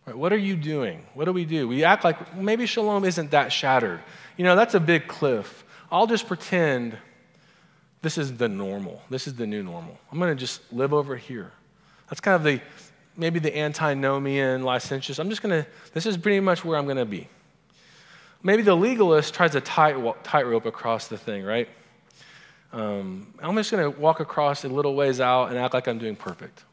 What 0.03 0.33
are 0.33 0.37
you 0.37 0.57
doing? 0.57 1.05
What 1.13 1.23
do 1.23 1.31
we 1.31 1.45
do? 1.45 1.69
We 1.69 1.85
act 1.85 2.03
like 2.03 2.35
maybe 2.35 2.65
shalom 2.65 3.05
isn't 3.05 3.31
that 3.31 3.53
shattered. 3.53 4.01
You 4.35 4.43
know, 4.43 4.57
that's 4.57 4.73
a 4.73 4.81
big 4.81 5.07
cliff. 5.07 5.63
I'll 5.89 6.07
just 6.07 6.27
pretend 6.27 6.97
this 8.01 8.17
is 8.17 8.35
the 8.35 8.49
normal. 8.49 9.01
This 9.09 9.25
is 9.25 9.35
the 9.35 9.47
new 9.47 9.63
normal. 9.63 9.97
I'm 10.11 10.19
going 10.19 10.35
to 10.35 10.37
just 10.37 10.59
live 10.73 10.93
over 10.93 11.15
here. 11.15 11.49
That's 12.09 12.19
kind 12.19 12.35
of 12.35 12.43
the 12.43 12.59
maybe 13.15 13.39
the 13.39 13.57
antinomian, 13.57 14.63
licentious. 14.63 15.17
I'm 15.17 15.29
just 15.29 15.41
going 15.41 15.63
to, 15.63 15.69
this 15.93 16.05
is 16.05 16.17
pretty 16.17 16.41
much 16.41 16.65
where 16.65 16.77
I'm 16.77 16.87
going 16.87 16.97
to 16.97 17.05
be. 17.05 17.29
Maybe 18.43 18.63
the 18.63 18.75
legalist 18.75 19.33
tries 19.33 19.55
a 19.55 19.61
tight, 19.61 19.95
tightrope 20.25 20.65
across 20.65 21.07
the 21.07 21.17
thing, 21.17 21.45
right? 21.45 21.69
Um, 22.73 23.33
I'm 23.39 23.55
just 23.55 23.71
going 23.71 23.91
to 23.91 23.99
walk 23.99 24.19
across 24.19 24.63
a 24.63 24.69
little 24.69 24.95
ways 24.95 25.19
out 25.19 25.49
and 25.49 25.57
act 25.57 25.73
like 25.73 25.87
I'm 25.87 25.97
doing 25.97 26.15
perfect. 26.15 26.63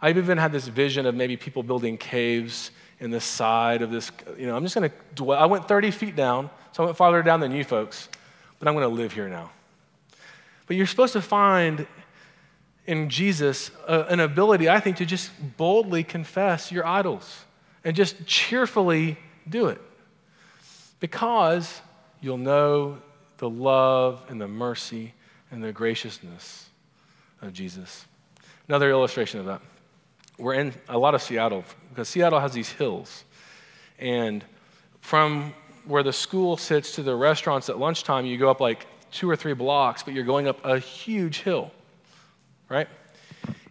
I've 0.00 0.18
even 0.18 0.38
had 0.38 0.52
this 0.52 0.68
vision 0.68 1.06
of 1.06 1.14
maybe 1.14 1.36
people 1.36 1.62
building 1.62 1.96
caves 1.96 2.70
in 3.00 3.10
the 3.10 3.20
side 3.20 3.82
of 3.82 3.90
this. 3.90 4.10
You 4.36 4.46
know, 4.46 4.56
I'm 4.56 4.62
just 4.62 4.74
going 4.74 4.88
to 4.88 4.96
dwell. 5.14 5.38
I 5.38 5.46
went 5.46 5.66
30 5.66 5.90
feet 5.90 6.14
down, 6.14 6.50
so 6.72 6.82
I 6.82 6.86
went 6.86 6.96
farther 6.96 7.22
down 7.22 7.40
than 7.40 7.52
you 7.52 7.64
folks, 7.64 8.08
but 8.58 8.68
I'm 8.68 8.74
going 8.74 8.88
to 8.88 8.94
live 8.94 9.12
here 9.12 9.28
now. 9.28 9.50
But 10.66 10.76
you're 10.76 10.86
supposed 10.86 11.14
to 11.14 11.22
find 11.22 11.86
in 12.86 13.08
Jesus 13.08 13.70
an 13.86 14.20
ability, 14.20 14.68
I 14.68 14.80
think, 14.80 14.98
to 14.98 15.06
just 15.06 15.30
boldly 15.56 16.04
confess 16.04 16.70
your 16.70 16.86
idols 16.86 17.44
and 17.84 17.96
just 17.96 18.26
cheerfully 18.26 19.18
do 19.48 19.66
it 19.66 19.80
because 21.00 21.80
you'll 22.20 22.38
know 22.38 22.98
the 23.38 23.48
love 23.48 24.22
and 24.28 24.40
the 24.40 24.48
mercy 24.48 25.14
and 25.50 25.62
the 25.62 25.72
graciousness 25.72 26.68
of 27.42 27.52
Jesus. 27.52 28.06
Another 28.68 28.90
illustration 28.90 29.40
of 29.40 29.46
that. 29.46 29.62
We're 30.38 30.54
in 30.54 30.74
a 30.88 30.98
lot 30.98 31.14
of 31.14 31.22
Seattle 31.22 31.64
because 31.88 32.08
Seattle 32.08 32.38
has 32.40 32.52
these 32.52 32.70
hills. 32.70 33.24
And 33.98 34.44
from 35.00 35.54
where 35.86 36.02
the 36.02 36.12
school 36.12 36.56
sits 36.56 36.92
to 36.96 37.02
the 37.02 37.16
restaurants 37.16 37.68
at 37.68 37.78
lunchtime, 37.78 38.26
you 38.26 38.36
go 38.36 38.50
up 38.50 38.60
like 38.60 38.86
two 39.10 39.28
or 39.28 39.36
three 39.36 39.54
blocks, 39.54 40.02
but 40.02 40.14
you're 40.14 40.24
going 40.24 40.46
up 40.46 40.64
a 40.64 40.78
huge 40.78 41.40
hill 41.40 41.72
right? 42.68 42.88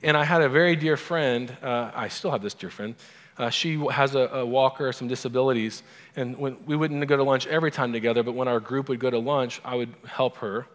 And 0.03 0.17
I 0.17 0.23
had 0.23 0.41
a 0.41 0.49
very 0.49 0.75
dear 0.75 0.97
friend, 0.97 1.55
uh, 1.61 1.91
I 1.93 2.07
still 2.07 2.31
have 2.31 2.41
this 2.41 2.53
dear 2.53 2.69
friend. 2.69 2.95
Uh, 3.37 3.49
she 3.49 3.77
has 3.91 4.15
a, 4.15 4.19
a, 4.19 4.45
walker, 4.45 4.91
some 4.91 5.07
disabilities, 5.07 5.83
and 6.15 6.37
when, 6.37 6.57
we 6.65 6.75
wouldn't 6.75 7.05
go 7.07 7.15
to 7.15 7.23
lunch 7.23 7.45
every 7.47 7.71
time 7.71 7.93
together, 7.93 8.23
but 8.23 8.33
when 8.33 8.47
our 8.47 8.59
group 8.59 8.89
would 8.89 8.99
go 8.99 9.09
to 9.09 9.19
lunch, 9.19 9.61
I 9.63 9.75
would 9.75 9.93
help 10.05 10.37
her. 10.37 10.65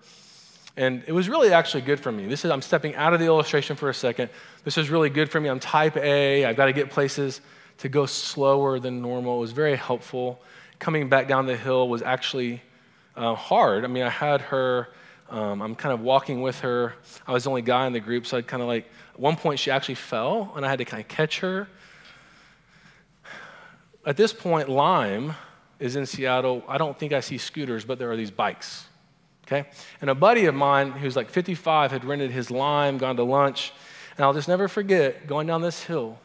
And 0.77 1.03
it 1.07 1.13
was 1.13 1.29
really 1.29 1.53
actually 1.53 1.83
good 1.83 2.01
for 2.01 2.13
me. 2.13 2.27
This 2.27 2.45
is, 2.45 2.51
I'm 2.51 2.63
stepping 2.63 2.95
out 2.95 3.13
of 3.13 3.21
the 3.21 3.27
illustration 3.27 3.77
for 3.77 3.91
a 3.91 3.95
second. 3.95 4.31
This 4.65 4.79
is 4.79 4.91
really 4.91 5.11
good 5.11 5.29
for 5.29 5.41
me. 5.41 5.49
I'm 5.49 5.61
type 5.61 5.97
A. 5.97 6.47
I've 6.47 6.57
got 6.57 6.67
to 6.67 6.73
get 6.73 6.91
places 6.91 7.41
to 7.79 7.89
go 7.89 8.07
slower 8.07 8.79
than 8.79 9.03
normal. 9.03 9.39
It 9.39 9.41
was 9.41 9.53
very 9.53 9.77
helpful. 9.77 10.41
Coming 10.79 11.09
back 11.09 11.29
down 11.29 11.47
the 11.47 11.57
hill 11.57 11.89
was 11.89 12.01
actually 12.01 12.63
uh, 13.17 13.35
hard. 13.35 13.85
I 13.85 13.89
mean, 13.89 14.05
I 14.05 14.09
had 14.09 14.41
her 14.43 14.89
um, 15.33 15.63
I'm 15.63 15.75
kind 15.75 15.95
of 15.95 16.03
walking 16.03 16.43
with 16.43 16.61
her. 16.61 16.93
I 17.27 17.33
was 17.33 17.45
the 17.45 17.51
only 17.51 17.63
guy 17.63 17.87
in 17.87 17.95
the 17.95 18.01
group, 18.01 18.27
so 18.27 18.37
I'd 18.37 18.47
kind 18.47 18.61
of 18.63 18.69
like, 18.69 18.85
at 19.15 19.19
one 19.19 19.37
point 19.37 19.59
she 19.59 19.71
actually 19.71 19.95
fell, 19.95 20.53
and 20.55 20.65
I 20.65 20.69
had 20.69 20.79
to 20.81 20.85
kind 20.85 21.03
of 21.03 21.09
catch 21.09 21.41
her. 21.41 21.69
At 24.05 24.17
this 24.17 24.33
point, 24.33 24.69
Lime 24.69 25.35
is 25.79 25.95
in 25.95 26.07
Seattle. 26.07 26.65
I 26.67 26.77
don't 26.77 26.99
think 26.99 27.13
I 27.13 27.21
see 27.21 27.39
scooters, 27.39 27.85
but 27.85 27.99
there 27.99 28.11
are 28.11 28.17
these 28.17 28.31
bikes. 28.31 28.87
Okay? 29.47 29.69
And 30.01 30.11
a 30.11 30.15
buddy 30.15 30.47
of 30.47 30.55
mine 30.55 30.93
who's 30.93 31.15
like 31.15 31.31
55 31.31 31.93
had 31.93 32.05
rented 32.05 32.31
his 32.31 32.51
Lime, 32.51 32.99
gone 32.99 33.17
to 33.17 33.23
lunch, 33.23 33.73
and 34.17 34.25
I'll 34.25 34.35
just 34.35 34.49
never 34.49 34.67
forget 34.67 35.27
going 35.27 35.47
down 35.47 35.63
this 35.63 35.85
hill, 35.85 36.19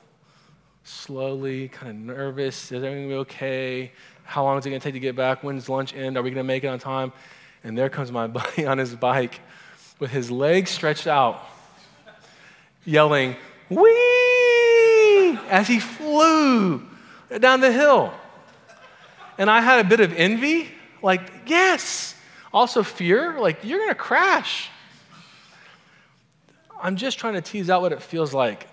slowly, 0.84 1.68
kind 1.70 1.90
of 1.90 1.96
nervous. 1.96 2.72
Is 2.72 2.84
everything 2.84 3.10
to 3.10 3.10
be 3.10 3.20
okay? 3.20 3.92
How 4.24 4.44
long 4.44 4.58
is 4.58 4.66
it 4.66 4.70
going 4.70 4.82
to 4.82 4.84
take 4.84 4.94
to 4.94 5.00
get 5.00 5.16
back? 5.16 5.44
When's 5.44 5.70
lunch 5.70 5.96
end? 5.96 6.18
Are 6.18 6.24
we 6.24 6.32
going 6.32 6.38
to 6.38 6.44
make 6.44 6.64
it 6.64 6.68
on 6.68 6.80
time? 6.80 7.14
And 7.64 7.78
there 7.78 7.90
comes 7.90 8.12
my 8.12 8.28
buddy 8.28 8.66
on 8.66 8.78
his 8.78 8.96
bike 8.96 9.40
with 10.00 10.12
his 10.12 10.32
legs 10.32 10.72
stretched 10.72 11.08
out, 11.08 11.48
yelling, 12.86 13.36
Wee! 13.70 15.38
as 15.50 15.68
he 15.68 15.80
flew 15.80 16.88
down 17.40 17.62
the 17.62 17.72
hill. 17.72 18.14
And 19.38 19.50
I 19.50 19.62
had 19.62 19.86
a 19.86 19.88
bit 19.88 20.00
of 20.00 20.14
envy, 20.14 20.70
like, 21.02 21.22
yes. 21.46 22.16
Also, 22.54 22.84
fear, 22.84 23.40
like, 23.40 23.64
you're 23.64 23.80
gonna 23.80 23.96
crash. 23.96 24.70
I'm 26.82 26.96
just 26.96 27.20
trying 27.20 27.34
to 27.34 27.42
tease 27.42 27.70
out 27.70 27.82
what 27.82 27.92
it 27.92 28.02
feels 28.02 28.34
like. 28.34 28.68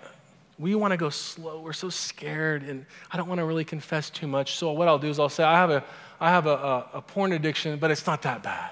We 0.57 0.73
want 0.75 0.91
to 0.91 0.97
go 0.97 1.09
slow. 1.09 1.59
We're 1.59 1.73
so 1.73 1.89
scared, 1.89 2.63
and 2.63 2.85
I 3.11 3.17
don't 3.17 3.27
want 3.27 3.39
to 3.39 3.45
really 3.45 3.65
confess 3.65 4.09
too 4.09 4.27
much. 4.27 4.55
So, 4.55 4.71
what 4.71 4.87
I'll 4.87 4.99
do 4.99 5.09
is 5.09 5.19
I'll 5.19 5.27
say, 5.27 5.43
I 5.43 5.55
have 5.55 5.69
a, 5.69 5.83
I 6.19 6.29
have 6.29 6.45
a, 6.45 6.53
a, 6.53 6.89
a 6.95 7.01
porn 7.01 7.33
addiction, 7.33 7.77
but 7.77 7.91
it's 7.91 8.07
not 8.07 8.21
that 8.21 8.41
bad. 8.41 8.71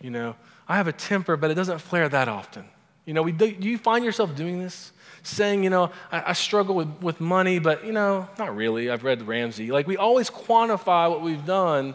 You 0.00 0.10
know, 0.10 0.34
I 0.66 0.76
have 0.76 0.88
a 0.88 0.92
temper, 0.92 1.36
but 1.36 1.50
it 1.50 1.54
doesn't 1.54 1.78
flare 1.78 2.08
that 2.08 2.28
often. 2.28 2.64
You 3.04 3.14
know, 3.14 3.22
we, 3.22 3.32
do 3.32 3.46
you 3.46 3.78
find 3.78 4.04
yourself 4.04 4.34
doing 4.34 4.58
this? 4.58 4.92
Saying, 5.28 5.62
you 5.62 5.68
know, 5.68 5.90
I, 6.10 6.30
I 6.30 6.32
struggle 6.32 6.74
with, 6.74 6.88
with 7.02 7.20
money, 7.20 7.58
but, 7.58 7.84
you 7.84 7.92
know, 7.92 8.26
not 8.38 8.56
really. 8.56 8.90
I've 8.90 9.04
read 9.04 9.20
Ramsey. 9.20 9.70
Like, 9.70 9.86
we 9.86 9.98
always 9.98 10.30
quantify 10.30 11.10
what 11.10 11.20
we've 11.20 11.44
done 11.44 11.94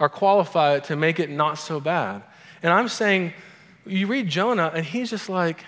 or 0.00 0.08
qualify 0.08 0.74
it 0.74 0.84
to 0.84 0.96
make 0.96 1.20
it 1.20 1.30
not 1.30 1.54
so 1.54 1.78
bad. 1.78 2.24
And 2.60 2.72
I'm 2.72 2.88
saying, 2.88 3.32
you 3.86 4.08
read 4.08 4.28
Jonah, 4.28 4.72
and 4.74 4.84
he's 4.84 5.10
just 5.10 5.28
like, 5.28 5.64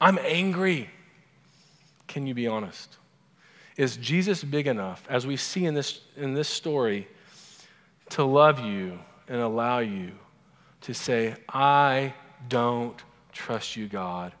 I'm 0.00 0.16
angry. 0.18 0.88
Can 2.06 2.28
you 2.28 2.34
be 2.34 2.46
honest? 2.46 2.96
Is 3.76 3.96
Jesus 3.96 4.44
big 4.44 4.68
enough, 4.68 5.04
as 5.10 5.26
we 5.26 5.36
see 5.36 5.64
in 5.64 5.74
this, 5.74 6.02
in 6.16 6.34
this 6.34 6.48
story, 6.48 7.08
to 8.10 8.22
love 8.22 8.60
you 8.60 8.96
and 9.26 9.40
allow 9.40 9.80
you 9.80 10.12
to 10.82 10.94
say, 10.94 11.34
I 11.48 12.14
don't 12.48 12.96
trust 13.32 13.76
you, 13.76 13.88
God. 13.88 14.32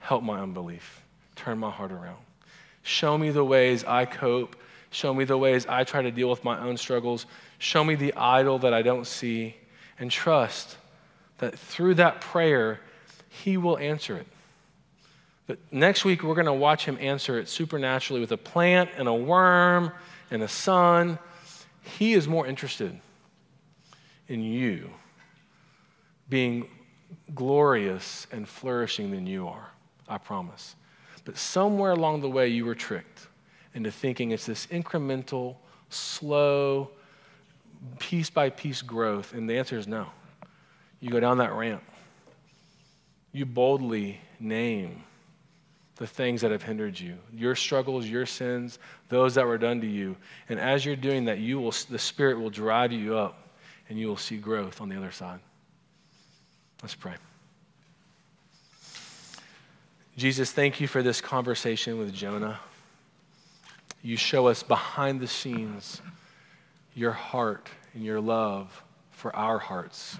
Help 0.00 0.24
my 0.24 0.40
unbelief. 0.40 1.03
Turn 1.36 1.58
my 1.58 1.70
heart 1.70 1.92
around. 1.92 2.18
Show 2.82 3.16
me 3.16 3.30
the 3.30 3.44
ways 3.44 3.84
I 3.84 4.04
cope. 4.04 4.56
Show 4.90 5.12
me 5.12 5.24
the 5.24 5.38
ways 5.38 5.66
I 5.66 5.84
try 5.84 6.02
to 6.02 6.10
deal 6.10 6.30
with 6.30 6.44
my 6.44 6.58
own 6.60 6.76
struggles. 6.76 7.26
Show 7.58 7.82
me 7.82 7.94
the 7.94 8.14
idol 8.14 8.58
that 8.60 8.72
I 8.72 8.82
don't 8.82 9.06
see. 9.06 9.56
And 9.98 10.10
trust 10.10 10.76
that 11.38 11.58
through 11.58 11.94
that 11.94 12.20
prayer, 12.20 12.80
He 13.28 13.56
will 13.56 13.78
answer 13.78 14.16
it. 14.16 14.26
But 15.46 15.58
next 15.70 16.04
week, 16.04 16.22
we're 16.22 16.34
going 16.34 16.46
to 16.46 16.52
watch 16.52 16.84
Him 16.84 16.98
answer 17.00 17.38
it 17.38 17.48
supernaturally 17.48 18.20
with 18.20 18.32
a 18.32 18.36
plant 18.36 18.90
and 18.96 19.08
a 19.08 19.14
worm 19.14 19.92
and 20.30 20.42
a 20.42 20.48
sun. 20.48 21.18
He 21.82 22.14
is 22.14 22.26
more 22.26 22.46
interested 22.46 22.98
in 24.28 24.42
you 24.42 24.90
being 26.28 26.68
glorious 27.34 28.26
and 28.32 28.48
flourishing 28.48 29.10
than 29.10 29.26
you 29.26 29.48
are. 29.48 29.70
I 30.08 30.18
promise. 30.18 30.74
But 31.24 31.36
somewhere 31.36 31.92
along 31.92 32.20
the 32.20 32.28
way, 32.28 32.48
you 32.48 32.64
were 32.64 32.74
tricked 32.74 33.28
into 33.74 33.90
thinking 33.90 34.30
it's 34.30 34.46
this 34.46 34.66
incremental, 34.66 35.56
slow, 35.88 36.90
piece 37.98 38.30
by 38.30 38.50
piece 38.50 38.82
growth. 38.82 39.32
And 39.32 39.48
the 39.48 39.58
answer 39.58 39.78
is 39.78 39.86
no. 39.86 40.06
You 41.00 41.10
go 41.10 41.20
down 41.20 41.38
that 41.38 41.52
ramp, 41.52 41.82
you 43.32 43.46
boldly 43.46 44.20
name 44.40 45.02
the 45.96 46.06
things 46.06 46.40
that 46.40 46.50
have 46.50 46.62
hindered 46.62 46.98
you 46.98 47.16
your 47.32 47.54
struggles 47.54 48.04
your 48.04 48.26
sins 48.26 48.80
those 49.10 49.32
that 49.36 49.46
were 49.46 49.56
done 49.56 49.80
to 49.80 49.86
you 49.86 50.16
and 50.48 50.58
as 50.58 50.84
you're 50.84 50.96
doing 50.96 51.24
that 51.24 51.38
you 51.38 51.60
will 51.60 51.72
the 51.88 51.98
spirit 51.98 52.36
will 52.36 52.50
drive 52.50 52.90
you 52.90 53.16
up 53.16 53.54
and 53.88 53.96
you 53.96 54.08
will 54.08 54.16
see 54.16 54.36
growth 54.36 54.80
on 54.80 54.88
the 54.88 54.96
other 54.96 55.12
side 55.12 55.38
Let's 56.84 56.94
pray. 56.94 57.14
Jesus, 60.16 60.52
thank 60.52 60.80
you 60.80 60.86
for 60.86 61.02
this 61.02 61.20
conversation 61.20 61.98
with 61.98 62.14
Jonah. 62.14 62.60
You 64.00 64.16
show 64.16 64.46
us 64.46 64.62
behind 64.62 65.18
the 65.18 65.26
scenes 65.26 66.00
your 66.94 67.10
heart 67.10 67.68
and 67.94 68.04
your 68.04 68.20
love 68.20 68.84
for 69.10 69.34
our 69.34 69.58
hearts. 69.58 70.16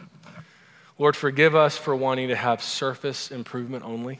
Lord, 0.98 1.14
forgive 1.14 1.54
us 1.54 1.76
for 1.76 1.94
wanting 1.94 2.26
to 2.28 2.34
have 2.34 2.60
surface 2.60 3.30
improvement 3.30 3.84
only. 3.84 4.18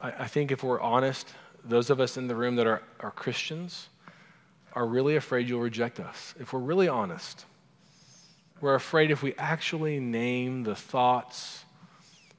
I, 0.00 0.10
I, 0.10 0.26
think 0.26 0.52
if 0.52 0.62
we're 0.62 0.80
honest, 0.80 1.28
those 1.62 1.90
of 1.90 2.00
us 2.00 2.16
in 2.16 2.28
the 2.28 2.34
room 2.34 2.56
that 2.56 2.66
are, 2.66 2.82
are 3.00 3.10
Christians 3.10 3.90
are 4.72 4.86
really 4.86 5.16
afraid 5.16 5.50
you'll 5.50 5.60
reject 5.60 6.00
us. 6.00 6.34
If 6.40 6.54
we're 6.54 6.60
really 6.60 6.88
honest, 6.88 7.44
we're 8.62 8.74
afraid 8.74 9.10
if 9.10 9.22
we 9.22 9.34
actually 9.36 10.00
name 10.00 10.62
the 10.62 10.74
thoughts, 10.74 11.66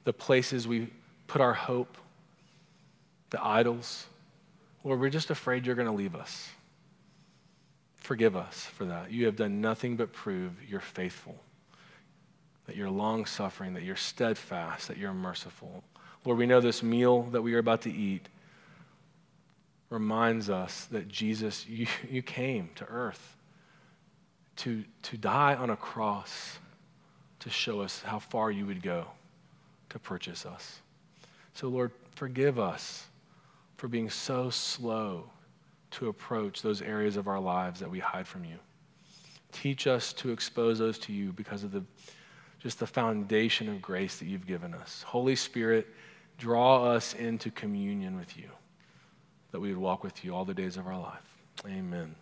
the 0.02 0.12
places 0.12 0.66
we 0.66 0.88
put 1.28 1.40
our 1.40 1.54
hope, 1.54 1.96
the 3.30 3.44
idols, 3.44 4.06
Lord, 4.82 5.00
we're 5.00 5.10
just 5.10 5.30
afraid 5.30 5.66
you're 5.66 5.74
going 5.74 5.88
to 5.88 5.94
leave 5.94 6.14
us. 6.14 6.48
Forgive 7.96 8.36
us 8.36 8.64
for 8.64 8.86
that. 8.86 9.12
You 9.12 9.26
have 9.26 9.36
done 9.36 9.60
nothing 9.60 9.96
but 9.96 10.12
prove 10.12 10.52
you're 10.66 10.80
faithful, 10.80 11.36
that 12.66 12.74
you're 12.74 12.90
long 12.90 13.26
suffering, 13.26 13.74
that 13.74 13.82
you're 13.82 13.96
steadfast, 13.96 14.88
that 14.88 14.96
you're 14.96 15.12
merciful. 15.12 15.84
Lord, 16.24 16.38
we 16.38 16.46
know 16.46 16.60
this 16.60 16.82
meal 16.82 17.22
that 17.24 17.42
we 17.42 17.54
are 17.54 17.58
about 17.58 17.82
to 17.82 17.92
eat 17.92 18.28
reminds 19.90 20.48
us 20.50 20.86
that 20.86 21.08
Jesus, 21.08 21.66
you, 21.68 21.86
you 22.08 22.22
came 22.22 22.70
to 22.76 22.86
earth 22.86 23.36
to, 24.56 24.84
to 25.02 25.16
die 25.16 25.54
on 25.54 25.70
a 25.70 25.76
cross 25.76 26.58
to 27.40 27.50
show 27.50 27.80
us 27.80 28.02
how 28.02 28.18
far 28.18 28.50
you 28.50 28.66
would 28.66 28.82
go 28.82 29.06
to 29.90 29.98
purchase 29.98 30.44
us. 30.44 30.80
So, 31.58 31.66
Lord, 31.66 31.90
forgive 32.14 32.60
us 32.60 33.08
for 33.78 33.88
being 33.88 34.08
so 34.08 34.48
slow 34.48 35.28
to 35.90 36.06
approach 36.08 36.62
those 36.62 36.80
areas 36.80 37.16
of 37.16 37.26
our 37.26 37.40
lives 37.40 37.80
that 37.80 37.90
we 37.90 37.98
hide 37.98 38.28
from 38.28 38.44
you. 38.44 38.54
Teach 39.50 39.88
us 39.88 40.12
to 40.12 40.30
expose 40.30 40.78
those 40.78 41.00
to 41.00 41.12
you 41.12 41.32
because 41.32 41.64
of 41.64 41.72
the 41.72 41.82
just 42.60 42.78
the 42.78 42.86
foundation 42.86 43.68
of 43.68 43.82
grace 43.82 44.20
that 44.20 44.26
you've 44.26 44.46
given 44.46 44.72
us. 44.72 45.02
Holy 45.02 45.34
Spirit, 45.34 45.88
draw 46.36 46.84
us 46.84 47.14
into 47.14 47.50
communion 47.50 48.16
with 48.16 48.36
you, 48.36 48.50
that 49.50 49.58
we 49.58 49.70
would 49.70 49.82
walk 49.82 50.04
with 50.04 50.24
you 50.24 50.36
all 50.36 50.44
the 50.44 50.54
days 50.54 50.76
of 50.76 50.86
our 50.86 51.00
life. 51.00 51.38
Amen. 51.66 52.14